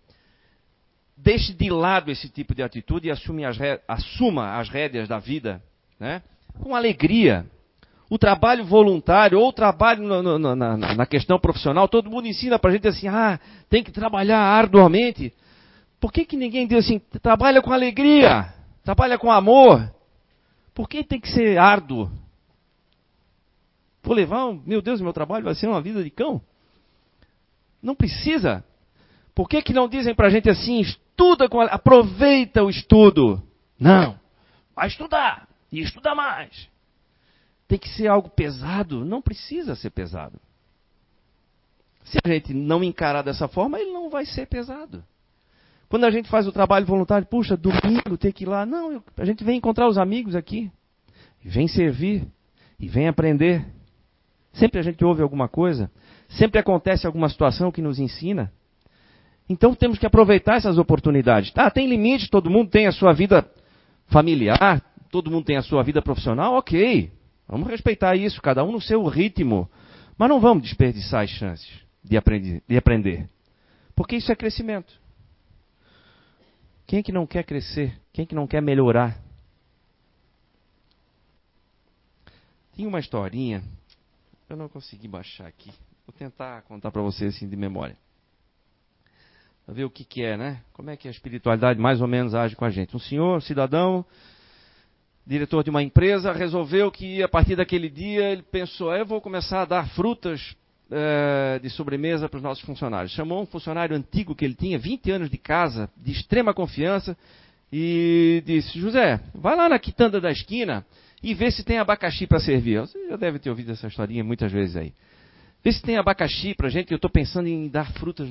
deixe 1.17 1.53
de 1.53 1.71
lado 1.71 2.11
esse 2.11 2.29
tipo 2.29 2.55
de 2.55 2.63
atitude 2.63 3.09
e 3.09 3.11
assume 3.11 3.45
as 3.45 3.57
assuma 3.87 4.59
as 4.59 4.69
rédeas 4.69 5.09
da 5.09 5.19
vida 5.19 5.63
né? 5.99 6.23
Com 6.62 6.75
alegria. 6.75 7.47
O 8.09 8.19
trabalho 8.19 8.64
voluntário 8.64 9.38
ou 9.38 9.49
o 9.49 9.53
trabalho 9.53 10.03
no, 10.03 10.38
na, 10.38 10.77
na, 10.77 11.07
questão 11.07 11.38
profissional, 11.38 11.88
todo 11.88 12.11
mundo 12.11 12.29
ensina 12.29 12.59
para 12.59 12.71
a 12.71 12.73
gente 12.75 12.87
assim, 12.87 13.09
ah, 13.09 13.40
tem 13.69 13.83
que 13.83 13.90
trabalhar 13.90 14.38
arduamente. 14.38 15.33
Por 15.99 16.12
que, 16.12 16.25
que 16.25 16.37
ninguém 16.37 16.67
diz 16.67 16.85
assim, 16.85 17.01
trabalha 17.23 17.62
com 17.62 17.73
alegria, 17.73 18.53
trabalha 18.85 19.19
com 19.19 19.33
amor? 19.33 19.90
Por 20.75 20.88
que 20.88 21.03
tem 21.03 21.19
que 21.19 21.31
ser 21.31 21.59
árduo? 21.59 22.11
Vou 24.03 24.14
levar, 24.14 24.53
meu 24.67 24.83
Deus, 24.83 25.01
meu 25.01 25.12
trabalho 25.12 25.45
vai 25.45 25.55
ser 25.55 25.67
uma 25.67 25.81
vida 25.81 26.05
de 26.05 26.11
cão? 26.11 26.43
Não 27.83 27.95
precisa. 27.95 28.62
Por 29.35 29.49
que, 29.49 29.62
que 29.62 29.73
não 29.73 29.88
dizem 29.88 30.14
para 30.14 30.27
a 30.27 30.31
gente 30.31 30.49
assim, 30.51 30.79
estuda 30.81 31.49
com 31.49 31.61
aproveita 31.61 32.62
o 32.62 32.71
estudo? 32.71 33.43
Não, 33.81 34.19
vai 34.77 34.88
estudar 34.88 35.49
e 35.75 35.83
estuda 35.83 36.15
mais. 36.15 36.69
Tem 37.67 37.79
que 37.79 37.89
ser 37.89 38.07
algo 38.07 38.29
pesado? 38.29 39.05
Não 39.05 39.21
precisa 39.21 39.75
ser 39.75 39.91
pesado. 39.91 40.41
Se 42.05 42.19
a 42.23 42.29
gente 42.29 42.55
não 42.55 42.85
encarar 42.85 43.23
dessa 43.23 43.49
forma, 43.49 43.81
ele 43.81 43.93
não 43.93 44.11
vai 44.11 44.25
ser 44.25 44.47
pesado. 44.47 45.03
Quando 45.89 46.05
a 46.05 46.11
gente 46.11 46.29
faz 46.29 46.47
o 46.47 46.53
trabalho 46.53 46.87
voluntário, 46.87 47.27
puxa, 47.27 47.57
domingo 47.57 48.17
tem 48.19 48.31
que 48.31 48.45
ir 48.45 48.47
lá. 48.47 48.65
Não, 48.65 49.03
a 49.17 49.25
gente 49.25 49.43
vem 49.43 49.59
encontrar 49.59 49.89
os 49.89 49.99
amigos 49.99 50.37
aqui. 50.37 50.71
Vem 51.43 51.67
servir. 51.67 52.27
E 52.79 52.89
vem 52.89 53.09
aprender. 53.09 53.65
Sempre 54.53 54.81
a 54.81 54.83
gente 54.83 55.05
ouve 55.05 55.23
alguma 55.23 55.49
coisa. 55.49 55.91
Sempre 56.29 56.61
acontece 56.61 57.07
alguma 57.07 57.29
situação 57.29 57.73
que 57.73 57.83
nos 57.83 57.99
ensina. 57.99 58.53
Então 59.49 59.75
temos 59.75 59.99
que 59.99 60.07
aproveitar 60.07 60.57
essas 60.57 60.79
oportunidades. 60.79 61.53
Tá, 61.53 61.71
tem 61.71 61.89
limite, 61.89 62.31
todo 62.31 62.51
mundo 62.51 62.71
tem 62.71 62.87
a 62.87 62.93
sua 62.93 63.13
vida 63.13 63.49
familiar, 64.07 64.83
todo 65.14 65.31
mundo 65.31 65.44
tem 65.44 65.57
a 65.57 65.62
sua 65.62 65.81
vida 65.85 66.03
profissional, 66.03 66.55
ok. 66.55 67.09
Vamos 67.46 67.68
respeitar 67.68 68.16
isso, 68.16 68.42
cada 68.42 68.64
um 68.64 68.72
no 68.72 68.81
seu 68.81 69.05
ritmo. 69.07 69.70
Mas 70.18 70.29
não 70.29 70.40
vamos 70.40 70.64
desperdiçar 70.64 71.22
as 71.22 71.31
chances 71.31 71.70
de 72.03 72.16
aprender. 72.16 72.61
De 72.66 72.77
aprender. 72.77 73.31
Porque 73.94 74.16
isso 74.16 74.33
é 74.33 74.35
crescimento. 74.35 74.92
Quem 76.85 76.98
é 76.98 77.03
que 77.05 77.12
não 77.12 77.29
quer 77.29 77.44
crescer? 77.44 77.96
Quem 78.12 78.24
é 78.24 78.27
que 78.27 78.35
não 78.35 78.48
quer 78.48 78.61
melhorar? 78.61 79.16
Tinha 82.74 82.88
uma 82.88 82.98
historinha, 82.98 83.62
eu 84.48 84.57
não 84.57 84.68
consegui 84.68 85.07
baixar 85.07 85.46
aqui. 85.46 85.70
Vou 86.05 86.12
tentar 86.18 86.62
contar 86.62 86.90
para 86.90 87.03
vocês 87.03 87.37
assim 87.37 87.48
de 87.48 87.55
memória. 87.55 87.96
Para 89.64 89.74
ver 89.74 89.85
o 89.85 89.90
que, 89.90 90.05
que 90.05 90.24
é, 90.24 90.37
né? 90.37 90.61
Como 90.72 90.90
é 90.90 90.96
que 90.96 91.07
a 91.07 91.11
espiritualidade 91.12 91.79
mais 91.79 92.00
ou 92.00 92.09
menos 92.09 92.35
age 92.35 92.57
com 92.57 92.64
a 92.64 92.70
gente. 92.70 92.96
Um 92.96 92.98
senhor, 92.98 93.37
um 93.37 93.40
cidadão, 93.40 94.05
diretor 95.27 95.65
de 95.65 95.71
uma 95.71 95.83
empresa, 95.83 96.33
resolveu 96.33 96.91
que 96.91 97.23
a 97.23 97.29
partir 97.29 97.57
daquele 97.57 97.89
dia 97.89 98.31
ele 98.31 98.43
pensou: 98.43 98.95
eu 98.95 99.07
vou 99.07 99.21
começar 99.21 99.63
a 99.63 99.65
dar 99.65 99.89
frutas 99.91 100.55
é, 100.91 101.59
de 101.61 101.71
sobremesa 101.71 102.29
para 102.29 102.37
os 102.37 102.43
nossos 102.43 102.65
funcionários. 102.65 103.13
Chamou 103.13 103.43
um 103.43 103.47
funcionário 103.47 103.97
antigo 103.97 104.35
que 104.35 104.45
ele 104.45 104.55
tinha, 104.55 104.79
20 104.79 105.11
anos 105.11 105.31
de 105.31 105.39
casa, 105.39 105.91
de 105.97 106.13
extrema 106.13 106.53
confiança, 106.53 107.17
e 107.73 108.43
disse: 108.45 108.79
José, 108.79 109.21
vai 109.35 109.57
lá 109.57 109.69
na 109.69 109.79
quitanda 109.79 110.21
da 110.21 110.31
esquina 110.31 110.85
e 111.23 111.33
vê 111.33 111.51
se 111.51 111.65
tem 111.65 111.79
abacaxi 111.79 112.27
para 112.27 112.39
servir. 112.39 112.81
Você 112.81 113.09
já 113.09 113.17
deve 113.17 113.39
ter 113.39 113.51
ouvido 113.51 113.73
essa 113.73 113.87
historinha 113.87 114.23
muitas 114.23 114.53
vezes 114.53 114.77
aí. 114.77 114.93
Vê 115.63 115.73
se 115.73 115.81
tem 115.81 115.97
abacaxi 115.97 116.55
para 116.55 116.69
gente, 116.69 116.91
eu 116.91 116.97
estou 116.97 117.11
pensando 117.11 117.49
em 117.49 117.69
dar 117.69 117.91
frutas 117.95 118.29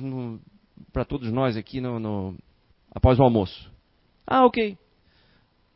para 0.92 1.04
todos 1.04 1.32
nós 1.32 1.56
aqui 1.56 1.80
no, 1.80 1.98
no, 1.98 2.36
após 2.94 3.18
o 3.18 3.22
almoço. 3.24 3.68
Ah, 4.24 4.46
ok. 4.46 4.78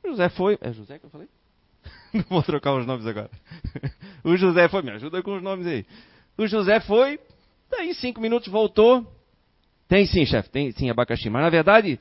José 0.05 0.29
foi. 0.29 0.59
É 0.61 0.73
José 0.73 0.99
que 0.99 1.07
eu 1.07 1.11
falei? 1.11 1.29
Não 2.13 2.25
vou 2.29 2.43
trocar 2.43 2.75
os 2.75 2.87
nomes 2.87 3.07
agora. 3.07 3.31
o 4.25 4.37
José 4.37 4.69
foi, 4.69 4.83
me 4.83 4.91
ajuda 4.91 5.23
com 5.23 5.37
os 5.37 5.43
nomes 5.43 5.67
aí. 5.67 5.87
O 6.37 6.47
José 6.47 6.81
foi, 6.81 7.19
daí 7.71 7.95
cinco 7.95 8.21
minutos 8.21 8.49
voltou. 8.49 9.07
Tem 9.89 10.07
sim, 10.07 10.25
chefe, 10.27 10.51
tem 10.51 10.71
sim 10.73 10.91
abacaxi. 10.91 11.31
Mas 11.31 11.43
na 11.43 11.51
verdade, 11.51 11.99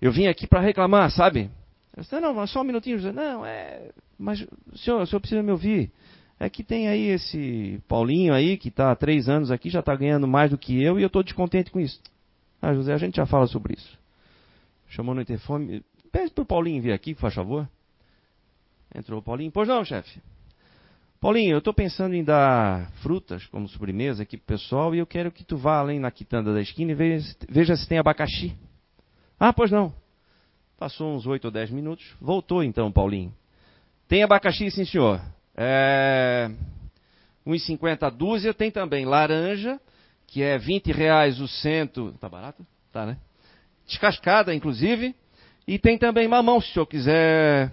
eu 0.00 0.12
vim 0.12 0.26
aqui 0.26 0.46
para 0.46 0.60
reclamar, 0.60 1.10
sabe? 1.10 1.50
Eu 1.96 2.02
disse, 2.02 2.20
não, 2.20 2.34
mas 2.34 2.50
só 2.50 2.60
um 2.60 2.64
minutinho, 2.64 2.98
José. 2.98 3.12
Não, 3.12 3.44
é. 3.44 3.90
Mas 4.18 4.40
o 4.72 4.78
senhor, 4.78 5.02
o 5.02 5.06
senhor 5.06 5.20
precisa 5.20 5.42
me 5.42 5.50
ouvir. 5.50 5.90
É 6.38 6.50
que 6.50 6.64
tem 6.64 6.88
aí 6.88 7.08
esse 7.08 7.80
Paulinho 7.86 8.34
aí, 8.34 8.56
que 8.56 8.68
está 8.68 8.90
há 8.90 8.96
três 8.96 9.28
anos 9.28 9.50
aqui, 9.50 9.70
já 9.70 9.80
está 9.80 9.94
ganhando 9.94 10.26
mais 10.26 10.50
do 10.50 10.58
que 10.58 10.82
eu, 10.82 10.98
e 10.98 11.02
eu 11.02 11.06
estou 11.06 11.22
descontente 11.22 11.70
com 11.70 11.78
isso. 11.78 12.00
Ah, 12.60 12.74
José, 12.74 12.92
a 12.92 12.98
gente 12.98 13.16
já 13.16 13.26
fala 13.26 13.46
sobre 13.46 13.74
isso. 13.74 13.98
Chamou 14.88 15.14
no 15.14 15.22
interfone. 15.22 15.84
Pede 16.12 16.30
para 16.30 16.42
o 16.42 16.46
Paulinho 16.46 16.82
vir 16.82 16.92
aqui, 16.92 17.14
por 17.14 17.32
favor. 17.32 17.66
Entrou 18.94 19.18
o 19.20 19.22
Paulinho. 19.22 19.50
Pois 19.50 19.66
não, 19.66 19.82
chefe. 19.82 20.20
Paulinho, 21.18 21.52
eu 21.52 21.58
estou 21.58 21.72
pensando 21.72 22.14
em 22.14 22.22
dar 22.22 22.90
frutas 23.02 23.46
como 23.46 23.66
sobremesa 23.68 24.24
aqui 24.24 24.36
pro 24.36 24.46
pessoal 24.46 24.94
e 24.94 24.98
eu 24.98 25.06
quero 25.06 25.32
que 25.32 25.44
tu 25.44 25.56
vá 25.56 25.78
além 25.78 25.98
na 25.98 26.10
quitanda 26.10 26.52
da 26.52 26.60
esquina 26.60 26.92
e 26.92 26.94
veja, 26.94 27.36
veja 27.48 27.76
se 27.76 27.88
tem 27.88 27.98
abacaxi. 27.98 28.54
Ah, 29.40 29.52
pois 29.52 29.70
não. 29.70 29.94
Passou 30.76 31.14
uns 31.14 31.26
8 31.26 31.46
ou 31.46 31.50
10 31.50 31.70
minutos. 31.70 32.04
Voltou 32.20 32.62
então, 32.62 32.92
Paulinho. 32.92 33.32
Tem 34.06 34.22
abacaxi, 34.22 34.70
sim, 34.70 34.84
senhor. 34.84 35.22
É... 35.56 36.50
1,50 37.46 38.02
a 38.02 38.10
dúzia. 38.10 38.52
Tem 38.52 38.70
também 38.70 39.06
laranja, 39.06 39.80
que 40.26 40.42
é 40.42 40.58
20 40.58 40.92
reais 40.92 41.40
o 41.40 41.48
cento. 41.48 42.12
Tá 42.20 42.28
barato? 42.28 42.66
Tá, 42.92 43.06
né? 43.06 43.16
Descascada, 43.86 44.54
inclusive. 44.54 45.14
E 45.66 45.78
tem 45.78 45.96
também 45.96 46.26
mamão, 46.26 46.60
se 46.60 46.70
o 46.70 46.72
senhor 46.72 46.86
quiser 46.86 47.70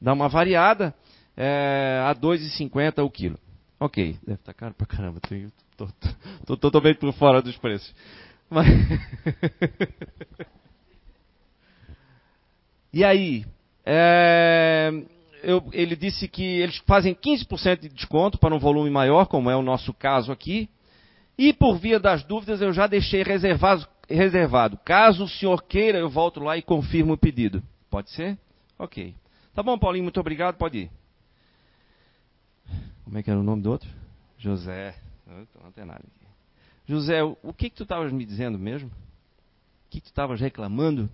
dar 0.00 0.12
uma 0.12 0.28
variada 0.28 0.94
é, 1.36 2.00
a 2.04 2.14
2,50 2.14 3.04
o 3.04 3.10
quilo. 3.10 3.38
Ok, 3.80 4.16
deve 4.26 4.40
estar 4.40 4.52
tá 4.52 4.58
caro 4.58 4.74
pra 4.74 4.86
caramba. 4.86 5.20
Estou 6.40 6.56
totalmente 6.56 6.98
por 6.98 7.12
fora 7.12 7.42
dos 7.42 7.56
preços. 7.56 7.94
Mas... 8.48 8.66
e 12.92 13.02
aí? 13.02 13.44
É, 13.84 14.90
eu, 15.42 15.62
ele 15.72 15.96
disse 15.96 16.28
que 16.28 16.42
eles 16.42 16.78
fazem 16.86 17.14
15% 17.14 17.80
de 17.80 17.88
desconto 17.88 18.38
para 18.38 18.54
um 18.54 18.58
volume 18.58 18.90
maior, 18.90 19.26
como 19.26 19.50
é 19.50 19.56
o 19.56 19.62
nosso 19.62 19.92
caso 19.92 20.30
aqui. 20.30 20.68
E 21.36 21.52
por 21.52 21.76
via 21.76 21.98
das 21.98 22.22
dúvidas, 22.22 22.62
eu 22.62 22.72
já 22.72 22.86
deixei 22.86 23.22
reservado, 23.22 23.86
reservado. 24.08 24.78
Caso 24.84 25.24
o 25.24 25.28
senhor 25.28 25.62
queira, 25.62 25.98
eu 25.98 26.08
volto 26.08 26.40
lá 26.40 26.56
e 26.56 26.62
confirmo 26.62 27.14
o 27.14 27.18
pedido. 27.18 27.62
Pode 27.90 28.10
ser? 28.10 28.38
Ok. 28.78 29.14
Tá 29.54 29.62
bom, 29.62 29.78
Paulinho, 29.78 30.04
muito 30.04 30.20
obrigado. 30.20 30.56
Pode 30.56 30.78
ir. 30.78 30.90
Como 33.04 33.18
é 33.18 33.22
que 33.22 33.30
era 33.30 33.38
o 33.38 33.42
nome 33.42 33.62
do 33.62 33.70
outro? 33.70 33.88
José. 34.38 34.94
Tem 35.74 35.84
nada 35.84 36.00
aqui. 36.00 36.26
José, 36.86 37.22
o 37.22 37.52
que, 37.52 37.70
que 37.70 37.76
tu 37.76 37.84
estavas 37.84 38.12
me 38.12 38.24
dizendo 38.24 38.58
mesmo? 38.58 38.88
O 38.88 39.90
que, 39.90 40.00
que 40.00 40.06
tu 40.06 40.10
estavas 40.10 40.40
reclamando? 40.40 41.08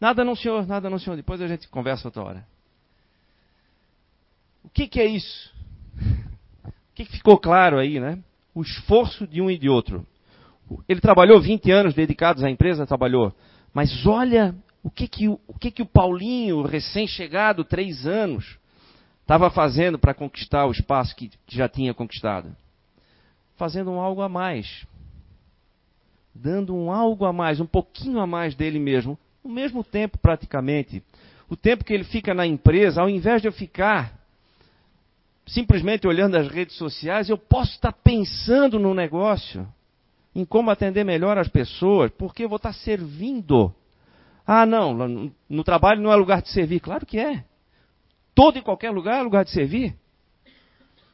Nada 0.00 0.24
não, 0.24 0.34
senhor, 0.36 0.66
nada 0.66 0.90
não, 0.90 0.98
senhor. 0.98 1.16
Depois 1.16 1.40
a 1.40 1.48
gente 1.48 1.68
conversa 1.68 2.08
outra 2.08 2.22
hora. 2.22 2.46
O 4.62 4.68
que, 4.68 4.86
que 4.86 5.00
é 5.00 5.06
isso? 5.06 5.52
O 6.64 6.94
que, 6.94 7.04
que 7.06 7.16
ficou 7.16 7.36
claro 7.36 7.76
aí, 7.76 7.98
né? 7.98 8.22
O 8.54 8.62
esforço 8.62 9.26
de 9.26 9.42
um 9.42 9.50
e 9.50 9.58
de 9.58 9.68
outro. 9.68 10.06
Ele 10.88 11.00
trabalhou 11.00 11.40
20 11.40 11.70
anos 11.70 11.94
dedicados 11.94 12.42
à 12.42 12.50
empresa, 12.50 12.86
trabalhou. 12.86 13.32
Mas 13.72 14.06
olha 14.06 14.54
o 14.82 14.90
que, 14.90 15.08
que, 15.08 15.28
o 15.28 15.58
que, 15.58 15.70
que 15.70 15.82
o 15.82 15.86
Paulinho, 15.86 16.62
recém-chegado, 16.62 17.64
três 17.64 18.06
anos, 18.06 18.58
estava 19.22 19.50
fazendo 19.50 19.98
para 19.98 20.14
conquistar 20.14 20.66
o 20.66 20.70
espaço 20.70 21.16
que, 21.16 21.30
já 21.48 21.68
tinha 21.68 21.94
conquistado? 21.94 22.54
Fazendo 23.56 23.90
um 23.90 24.00
algo 24.00 24.20
a 24.22 24.28
mais. 24.28 24.86
Dando 26.34 26.74
um 26.74 26.92
algo 26.92 27.24
a 27.24 27.32
mais, 27.32 27.60
um 27.60 27.66
pouquinho 27.66 28.20
a 28.20 28.26
mais 28.26 28.54
dele 28.54 28.78
mesmo. 28.78 29.18
No 29.42 29.50
mesmo 29.50 29.82
tempo, 29.82 30.18
praticamente. 30.18 31.02
O 31.48 31.56
tempo 31.56 31.84
que 31.84 31.92
ele 31.92 32.04
fica 32.04 32.34
na 32.34 32.46
empresa, 32.46 33.00
ao 33.00 33.08
invés 33.08 33.40
de 33.40 33.48
eu 33.48 33.52
ficar 33.52 34.24
simplesmente 35.46 36.06
olhando 36.06 36.36
as 36.36 36.48
redes 36.48 36.76
sociais, 36.76 37.28
eu 37.28 37.36
posso 37.36 37.72
estar 37.72 37.92
pensando 37.92 38.78
no 38.78 38.94
negócio, 38.94 39.66
em 40.34 40.44
como 40.44 40.70
atender 40.70 41.04
melhor 41.04 41.38
as 41.38 41.48
pessoas, 41.48 42.10
porque 42.12 42.44
eu 42.44 42.48
vou 42.48 42.56
estar 42.56 42.72
servindo. 42.72 43.74
Ah, 44.46 44.66
não, 44.66 45.32
no 45.48 45.64
trabalho 45.64 46.00
não 46.00 46.12
é 46.12 46.16
lugar 46.16 46.42
de 46.42 46.50
servir. 46.50 46.80
Claro 46.80 47.06
que 47.06 47.18
é. 47.18 47.44
Todo 48.34 48.58
e 48.58 48.62
qualquer 48.62 48.90
lugar 48.90 49.20
é 49.20 49.22
lugar 49.22 49.44
de 49.44 49.50
servir. 49.50 49.96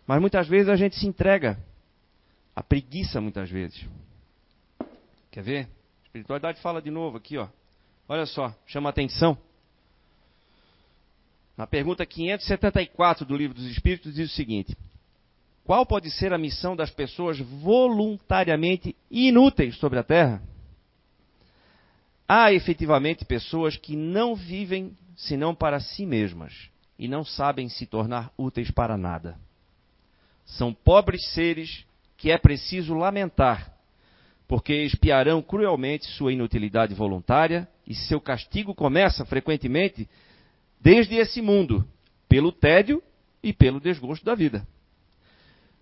Mas 0.07 0.21
muitas 0.21 0.49
vezes 0.49 0.69
a 0.69 0.77
gente 0.77 0.97
se 0.97 1.07
entrega. 1.07 1.59
A 2.57 2.63
preguiça, 2.63 3.21
muitas 3.21 3.49
vezes. 3.49 3.87
Quer 5.31 5.43
ver? 5.43 5.59
A 5.67 6.07
espiritualidade 6.07 6.61
fala 6.61 6.83
de 6.83 6.91
novo 6.91 7.17
aqui, 7.17 7.39
ó. 7.39 7.47
Olha 8.09 8.27
só, 8.27 8.53
chama 8.67 8.89
atenção. 8.89 9.39
Na 11.57 11.67
pergunta 11.67 12.05
574 12.05 13.25
do 13.25 13.37
Livro 13.37 13.55
dos 13.55 13.67
Espíritos 13.67 14.15
diz 14.15 14.33
o 14.33 14.35
seguinte: 14.35 14.77
Qual 15.65 15.85
pode 15.87 16.11
ser 16.11 16.33
a 16.33 16.39
missão 16.39 16.75
das 16.75 16.91
pessoas 16.91 17.39
voluntariamente 17.39 18.97
inúteis 19.11 19.77
sobre 19.77 19.99
a 19.99 20.03
Terra? 20.03 20.43
Há 22.29 22.53
efetivamente 22.53 23.25
pessoas 23.25 23.77
que 23.77 23.97
não 23.97 24.35
vivem 24.35 24.97
senão 25.17 25.55
para 25.55 25.81
si 25.81 26.07
mesmas 26.07 26.71
e 26.99 27.09
não 27.09 27.25
sabem 27.25 27.69
se 27.69 27.87
tornar 27.87 28.33
úteis 28.39 28.71
para 28.71 28.97
nada. 28.97 29.39
São 30.45 30.73
pobres 30.73 31.27
seres 31.33 31.85
que 32.17 32.31
é 32.31 32.39
preciso 32.39 32.95
lamentar, 32.95 33.73
porque 34.47 34.75
espiarão 34.75 35.41
cruelmente 35.41 36.07
sua 36.07 36.33
inutilidade 36.33 36.95
voluntária 36.95 37.69
e 37.87 37.95
seu 37.95 38.21
castigo 38.21 38.75
começa 38.75 39.25
frequentemente 39.25 40.09
desde 40.81 41.17
esse 41.17 41.41
mundo, 41.41 41.87
pelo 42.29 42.53
tédio 42.53 43.03
e 43.43 43.53
pelo 43.53 43.81
desgosto 43.81 44.25
da 44.25 44.35
vida. 44.35 44.67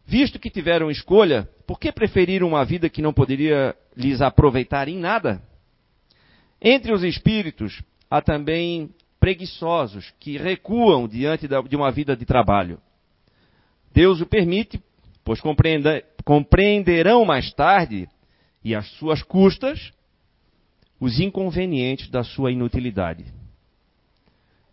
Visto 0.09 0.39
que 0.39 0.49
tiveram 0.49 0.91
escolha, 0.91 1.47
por 1.67 1.79
que 1.79 1.93
preferiram 1.93 2.49
uma 2.49 2.65
vida 2.65 2.89
que 2.89 3.03
não 3.03 3.13
poderia 3.13 3.77
lhes 3.95 4.23
aproveitar 4.23 4.89
em 4.89 4.99
nada? 4.99 5.43
Entre 6.63 6.95
os 6.95 7.03
espíritos 7.03 7.83
há 8.11 8.23
também 8.23 8.89
preguiçosos 9.21 10.11
que 10.19 10.39
recuam 10.39 11.07
diante 11.07 11.47
de 11.47 11.77
uma 11.77 11.91
vida 11.91 12.17
de 12.17 12.25
trabalho. 12.25 12.81
Deus 13.93 14.23
o 14.23 14.27
permite, 14.27 14.83
pois 15.23 15.43
compreenderão 16.25 17.27
mais 17.27 17.53
tarde, 17.53 18.09
e 18.65 18.75
às 18.75 18.89
suas 18.93 19.23
custas, 19.23 19.93
os 20.99 21.21
inconvenientes 21.21 22.09
da 22.09 22.25
sua 22.25 22.51
inutilidade. 22.51 23.27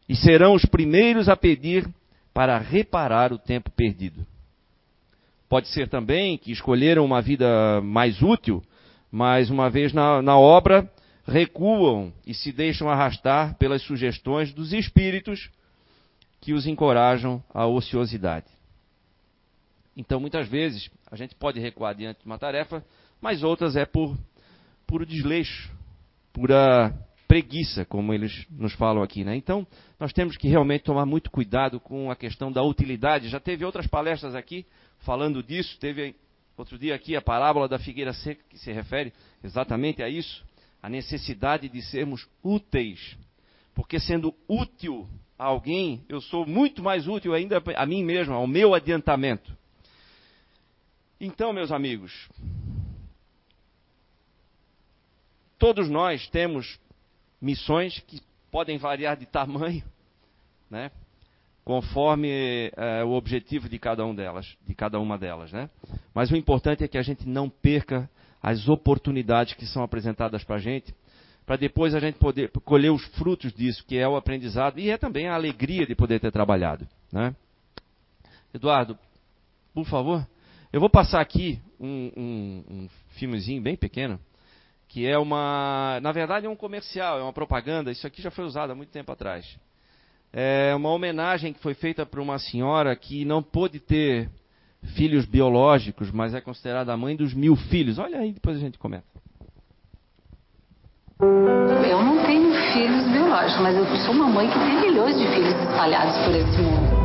E 0.08 0.16
serão 0.16 0.54
os 0.54 0.64
primeiros 0.64 1.28
a 1.28 1.36
pedir 1.36 1.86
para 2.34 2.58
reparar 2.58 3.34
o 3.34 3.38
tempo 3.38 3.70
perdido. 3.70 4.26
Pode 5.48 5.68
ser 5.68 5.88
também 5.88 6.38
que 6.38 6.52
escolheram 6.52 7.06
uma 7.06 7.22
vida 7.22 7.82
mais 7.82 8.22
útil, 8.22 8.64
mas 9.12 9.50
uma 9.50 9.70
vez 9.70 9.94
na, 9.94 10.22
na 10.22 10.38
obra 10.38 10.90
recuam 11.28 12.14
e 12.26 12.34
se 12.34 12.52
deixam 12.52 12.90
arrastar 12.90 13.56
pelas 13.58 13.82
sugestões 13.82 14.54
dos 14.54 14.74
espíritos 14.74 15.50
que 16.42 16.54
os 16.54 16.68
encorajam 16.68 17.44
à 17.54 17.66
ociosidade. 17.66 18.46
Então, 19.98 20.20
muitas 20.20 20.48
vezes, 20.48 20.90
a 21.10 21.16
gente 21.16 21.34
pode 21.36 21.60
recuar 21.60 21.96
diante 21.96 22.20
de 22.20 22.26
uma 22.26 22.38
tarefa, 22.38 22.84
mas 23.22 23.44
outras 23.44 23.76
é 23.76 23.86
por 23.86 24.18
puro 24.86 25.06
desleixo, 25.06 25.72
pura 26.34 26.94
preguiça, 27.36 27.84
como 27.84 28.14
eles 28.14 28.48
nos 28.50 28.72
falam 28.74 29.04
aqui. 29.04 29.26
Né? 29.26 29.36
Então, 29.36 29.68
nós 30.00 30.14
temos 30.14 30.38
que 30.38 30.48
realmente 30.48 30.86
tomar 30.86 31.06
muito 31.06 31.30
cuidado 31.30 31.82
com 31.82 32.10
a 32.10 32.16
questão 32.16 32.50
da 32.50 32.64
utilidade. 32.64 33.28
Já 33.28 33.42
teve 33.42 33.66
outras 33.66 33.88
palestras 33.88 34.34
aqui 34.34 34.66
falando 35.00 35.44
disso, 35.44 35.78
teve 35.78 36.16
outro 36.56 36.80
dia 36.80 36.96
aqui 36.96 37.14
a 37.14 37.22
parábola 37.22 37.68
da 37.68 37.78
figueira 37.78 38.14
seca, 38.14 38.42
que 38.50 38.58
se 38.58 38.72
refere 38.72 39.12
exatamente 39.44 40.02
a 40.02 40.08
isso 40.08 40.46
a 40.82 40.88
necessidade 40.88 41.68
de 41.68 41.82
sermos 41.82 42.26
úteis, 42.42 43.18
porque 43.74 44.00
sendo 44.00 44.34
útil 44.48 45.06
a 45.38 45.46
alguém, 45.46 46.06
eu 46.08 46.22
sou 46.22 46.46
muito 46.46 46.82
mais 46.82 47.06
útil 47.06 47.34
ainda 47.34 47.62
a 47.76 47.86
mim 47.86 48.02
mesmo, 48.02 48.34
ao 48.34 48.48
meu 48.48 48.74
adiantamento. 48.74 49.52
Então, 51.20 51.52
meus 51.52 51.72
amigos, 51.72 52.30
todos 55.58 55.90
nós 55.90 56.30
temos 56.30 56.80
missões 57.42 58.00
que 58.08 58.22
podem 58.52 58.78
variar 58.78 59.18
de 59.18 59.26
tamanho, 59.26 59.84
né? 60.70 60.92
conforme 61.66 62.72
é, 62.78 63.04
o 63.04 63.10
objetivo 63.14 63.68
de 63.68 63.80
cada 63.80 64.06
um 64.06 64.14
delas, 64.14 64.56
de 64.68 64.76
cada 64.76 65.00
uma 65.00 65.18
delas, 65.18 65.52
né? 65.52 65.68
Mas 66.14 66.30
o 66.30 66.36
importante 66.36 66.84
é 66.84 66.88
que 66.88 66.98
a 66.98 67.02
gente 67.02 67.28
não 67.28 67.50
perca 67.50 68.08
as 68.42 68.70
oportunidades 68.70 69.56
que 69.56 69.66
são 69.66 69.82
apresentadas 69.82 70.44
para 70.44 70.58
a 70.58 70.60
gente, 70.60 70.94
para 71.44 71.56
depois 71.56 71.96
a 71.96 72.00
gente 72.00 72.20
poder 72.20 72.52
colher 72.64 72.92
os 72.92 73.04
frutos 73.16 73.52
disso, 73.52 73.84
que 73.88 73.98
é 73.98 74.08
o 74.08 74.16
aprendizado 74.16 74.80
e 74.80 74.92
é 74.92 74.98
também 74.98 75.28
a 75.28 75.34
alegria 75.34 75.88
de 75.88 75.96
poder 75.96 76.20
ter 76.20 76.32
trabalhado, 76.32 76.88
né? 77.12 77.36
Eduardo, 78.54 78.96
por 79.74 79.86
favor, 79.86 80.26
eu 80.72 80.80
vou 80.80 80.90
passar 80.90 81.20
aqui 81.20 81.60
um, 81.80 82.12
um, 82.16 82.64
um 82.70 82.90
filmezinho 83.16 83.62
bem 83.62 83.76
pequeno, 83.76 84.20
que 84.96 85.06
é 85.06 85.18
uma, 85.18 86.00
na 86.02 86.14
verdade 86.14 86.46
é 86.46 86.50
um 86.50 86.56
comercial, 86.56 87.20
é 87.20 87.22
uma 87.22 87.34
propaganda. 87.34 87.92
Isso 87.92 88.08
aqui 88.08 88.22
já 88.22 88.32
foi 88.32 88.46
usado 88.46 88.72
há 88.72 88.76
muito 88.76 88.92
tempo 88.92 89.12
atrás 89.12 89.46
é 90.38 90.76
uma 90.76 90.90
homenagem 90.90 91.54
que 91.54 91.60
foi 91.62 91.74
feita 91.74 92.06
para 92.06 92.22
uma 92.22 92.38
senhora 92.38 92.94
que 92.94 93.24
não 93.24 93.42
pôde 93.42 93.80
ter 93.80 94.30
filhos 94.98 95.26
biológicos, 95.26 96.12
mas 96.12 96.34
é 96.34 96.42
considerada 96.42 96.92
a 96.92 96.98
mãe 96.98 97.16
dos 97.16 97.34
mil 97.34 97.56
filhos. 97.56 97.98
Olha 97.98 98.20
aí, 98.20 98.34
depois 98.34 98.58
a 98.58 98.60
gente 98.60 98.78
comenta. 98.78 99.06
Eu 101.22 102.04
não 102.04 102.22
tenho 102.26 102.54
filhos 102.74 103.08
biológicos, 103.14 103.62
mas 103.62 103.78
eu 103.78 103.86
sou 104.06 104.14
uma 104.14 104.28
mãe 104.28 104.50
que 104.50 104.60
tem 104.60 104.82
milhões 104.82 105.18
de 105.18 105.26
filhos 105.26 105.54
espalhados 105.54 106.18
por 106.26 106.36
esse 106.36 106.62
mundo. 106.62 106.96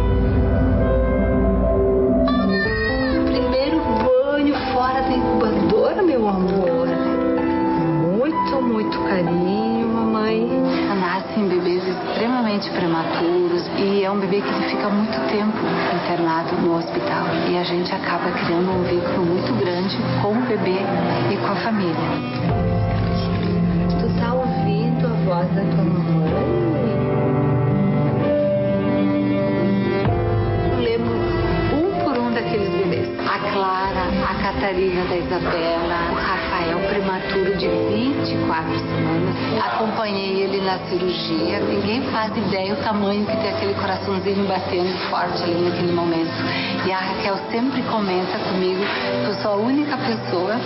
Primeiro 3.27 3.81
banho 4.05 4.55
fora 4.75 5.03
da 5.03 5.13
incubadora, 5.13 6.03
meu 6.03 6.27
amor. 6.27 6.70
Carinho, 9.11 9.89
mamãe 9.89 10.47
nascem 11.01 11.49
bebês 11.49 11.83
extremamente 11.85 12.71
prematuros 12.71 13.67
e 13.77 14.05
é 14.05 14.09
um 14.09 14.21
bebê 14.21 14.41
que 14.41 14.71
fica 14.71 14.89
muito 14.89 15.19
tempo 15.29 15.59
internado 15.97 16.55
no 16.63 16.77
hospital. 16.77 17.27
E 17.49 17.59
a 17.59 17.65
gente 17.65 17.93
acaba 17.93 18.31
criando 18.31 18.71
um 18.71 18.85
vínculo 18.85 19.27
muito 19.27 19.53
grande 19.59 19.97
com 20.23 20.31
o 20.31 20.43
bebê 20.47 20.79
e 21.29 21.37
com 21.39 21.47
a 21.47 21.57
família. 21.57 21.97
Tu 23.99 24.21
tá 24.21 24.33
ouvindo 24.33 25.07
a 25.09 25.25
voz 25.25 25.49
da 25.57 25.63
tua 25.63 25.83
mamãe? 25.83 26.71
Clara, 33.53 34.07
a 34.29 34.35
Catarina 34.43 35.05
da 35.07 35.17
Isabela, 35.17 36.20
prematuro 36.91 37.57
de 37.57 37.69
24 37.69 38.79
semanas. 38.81 39.37
Acompanhei 39.65 40.43
ele 40.43 40.61
na 40.61 40.79
cirurgia. 40.89 41.61
Ninguém 41.61 42.03
faz 42.11 42.37
ideia 42.37 42.75
o 42.75 42.77
tamanho 42.83 43.25
que 43.25 43.37
tem 43.37 43.51
aquele 43.51 43.75
coraçãozinho 43.75 44.47
batendo 44.47 44.93
forte 45.09 45.43
ali 45.45 45.63
naquele 45.63 45.93
momento. 45.93 46.33
E 46.85 46.93
a 46.93 46.99
Raquel 46.99 47.39
sempre 47.51 47.83
comenta 47.85 48.39
comigo 48.39 48.83
que 49.25 49.31
eu 49.31 49.35
sou 49.41 49.53
a 49.53 49.57
única 49.57 49.97
pessoa 49.97 50.57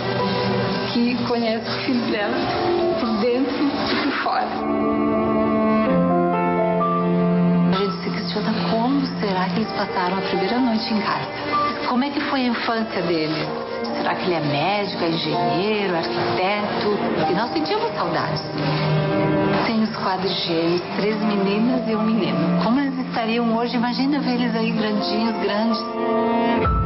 que 0.91 1.15
conhece 1.27 1.69
o 1.69 1.85
filho 1.85 2.11
dela 2.11 2.35
por 2.99 3.09
dentro 3.21 3.55
e 3.55 3.95
por 4.03 4.11
fora. 4.23 4.47
A 7.71 7.77
gente 7.77 8.03
se 8.03 8.09
questiona 8.09 8.53
como 8.71 9.05
será 9.19 9.45
que 9.49 9.57
eles 9.57 9.71
passaram 9.73 10.17
a 10.17 10.21
primeira 10.21 10.57
noite 10.59 10.91
em 10.91 11.01
casa. 11.01 11.27
Como 11.87 12.03
é 12.03 12.09
que 12.09 12.19
foi 12.21 12.41
a 12.41 12.47
infância 12.47 13.01
dele? 13.03 13.64
Será 14.05 14.17
que 14.17 14.25
ele 14.25 14.35
é 14.35 14.39
médico, 14.39 15.03
é 15.03 15.09
engenheiro, 15.09 15.95
arquiteto? 15.95 16.95
E 17.27 17.33
nós 17.33 17.51
sentimos 17.51 17.91
saudades. 17.95 18.39
Tem 19.65 19.81
os 19.81 19.95
quadros 19.95 20.31
gêmeos, 20.45 20.81
três 20.95 21.19
meninas 21.23 21.89
e 21.89 21.95
um 21.95 22.03
menino. 22.03 22.63
Como 22.63 22.79
eles 22.79 22.99
estariam 22.99 23.57
hoje? 23.57 23.75
Imagina 23.75 24.19
ver 24.19 24.35
eles 24.35 24.55
aí 24.55 24.69
grandinhos, 24.69 25.35
grandes. 25.41 26.84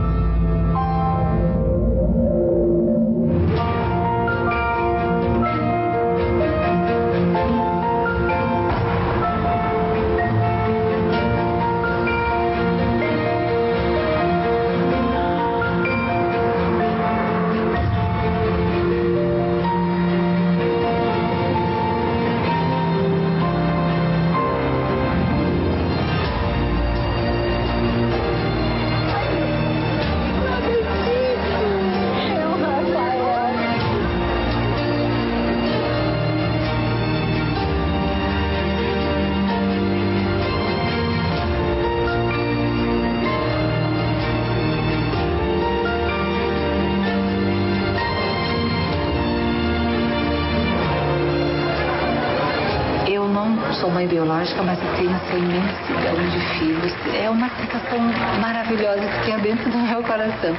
Biológica, 54.19 54.61
mas 54.63 54.77
eu 54.83 54.95
tenho 54.97 55.11
essa 55.11 55.37
imensidão 55.37 56.29
de 56.29 56.59
filhos. 56.59 57.15
É 57.15 57.29
uma 57.29 57.49
sensação 57.49 57.99
maravilhosa 58.41 58.99
que 58.99 59.25
tem 59.25 59.39
dentro 59.39 59.71
do 59.71 59.77
meu 59.77 60.03
coração. 60.03 60.53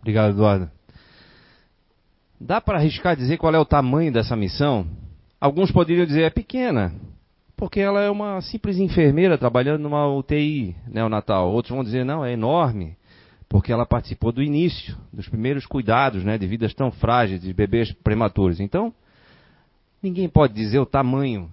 Obrigado, 0.00 0.30
Eduardo. 0.30 0.70
Dá 2.40 2.60
para 2.60 2.78
arriscar 2.78 3.16
dizer 3.16 3.36
qual 3.36 3.54
é 3.54 3.58
o 3.58 3.64
tamanho 3.66 4.12
dessa 4.12 4.34
missão? 4.34 4.86
Alguns 5.38 5.70
poderiam 5.70 6.06
dizer 6.06 6.22
é 6.22 6.30
pequena, 6.30 6.94
porque 7.54 7.80
ela 7.80 8.00
é 8.00 8.10
uma 8.10 8.40
simples 8.40 8.78
enfermeira 8.78 9.36
trabalhando 9.36 9.82
numa 9.82 10.06
UTI 10.08 10.74
neonatal. 10.86 11.52
Outros 11.52 11.74
vão 11.74 11.84
dizer 11.84 12.04
não, 12.04 12.24
é 12.24 12.32
enorme, 12.32 12.96
porque 13.46 13.70
ela 13.70 13.84
participou 13.84 14.32
do 14.32 14.42
início, 14.42 14.96
dos 15.12 15.28
primeiros 15.28 15.66
cuidados, 15.66 16.24
né, 16.24 16.38
de 16.38 16.46
vidas 16.46 16.72
tão 16.72 16.90
frágeis, 16.90 17.42
de 17.42 17.52
bebês 17.52 17.92
prematuros. 17.92 18.58
Então, 18.58 18.92
Ninguém 20.04 20.28
pode 20.28 20.52
dizer 20.52 20.78
o 20.78 20.84
tamanho 20.84 21.50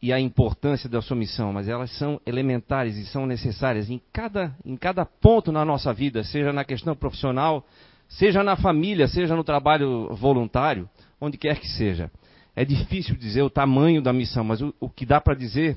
e 0.00 0.10
a 0.10 0.18
importância 0.18 0.88
da 0.88 1.02
sua 1.02 1.14
missão, 1.14 1.52
mas 1.52 1.68
elas 1.68 1.94
são 1.98 2.18
elementares 2.24 2.96
e 2.96 3.04
são 3.04 3.26
necessárias 3.26 3.90
em 3.90 4.00
cada, 4.14 4.56
em 4.64 4.78
cada 4.78 5.04
ponto 5.04 5.52
na 5.52 5.62
nossa 5.62 5.92
vida, 5.92 6.24
seja 6.24 6.54
na 6.54 6.64
questão 6.64 6.96
profissional, 6.96 7.66
seja 8.08 8.42
na 8.42 8.56
família, 8.56 9.06
seja 9.06 9.36
no 9.36 9.44
trabalho 9.44 10.08
voluntário, 10.14 10.88
onde 11.20 11.36
quer 11.36 11.60
que 11.60 11.68
seja. 11.68 12.10
É 12.54 12.64
difícil 12.64 13.14
dizer 13.14 13.42
o 13.42 13.50
tamanho 13.50 14.00
da 14.00 14.10
missão, 14.10 14.42
mas 14.42 14.62
o, 14.62 14.74
o 14.80 14.88
que 14.88 15.04
dá 15.04 15.20
para 15.20 15.34
dizer 15.34 15.76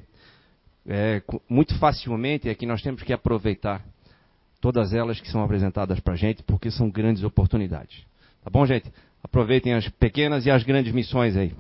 é, 0.88 1.22
muito 1.50 1.78
facilmente 1.80 2.48
é 2.48 2.56
que 2.56 2.66
nós 2.66 2.82
temos 2.82 3.04
que 3.04 3.12
aproveitar 3.12 3.84
todas 4.62 4.94
elas 4.94 5.20
que 5.20 5.30
são 5.30 5.44
apresentadas 5.44 6.00
para 6.00 6.14
a 6.14 6.18
gente, 6.18 6.44
porque 6.44 6.72
são 6.72 6.90
grandes 6.90 7.26
oportunidades. 7.26 8.06
Tá 8.42 8.50
bom, 8.50 8.66
gente? 8.66 8.90
Aproveitem 9.22 9.74
as 9.74 9.90
pequenas 9.90 10.46
e 10.46 10.50
as 10.50 10.64
grandes 10.64 10.94
missões 10.94 11.36
aí. 11.36 11.54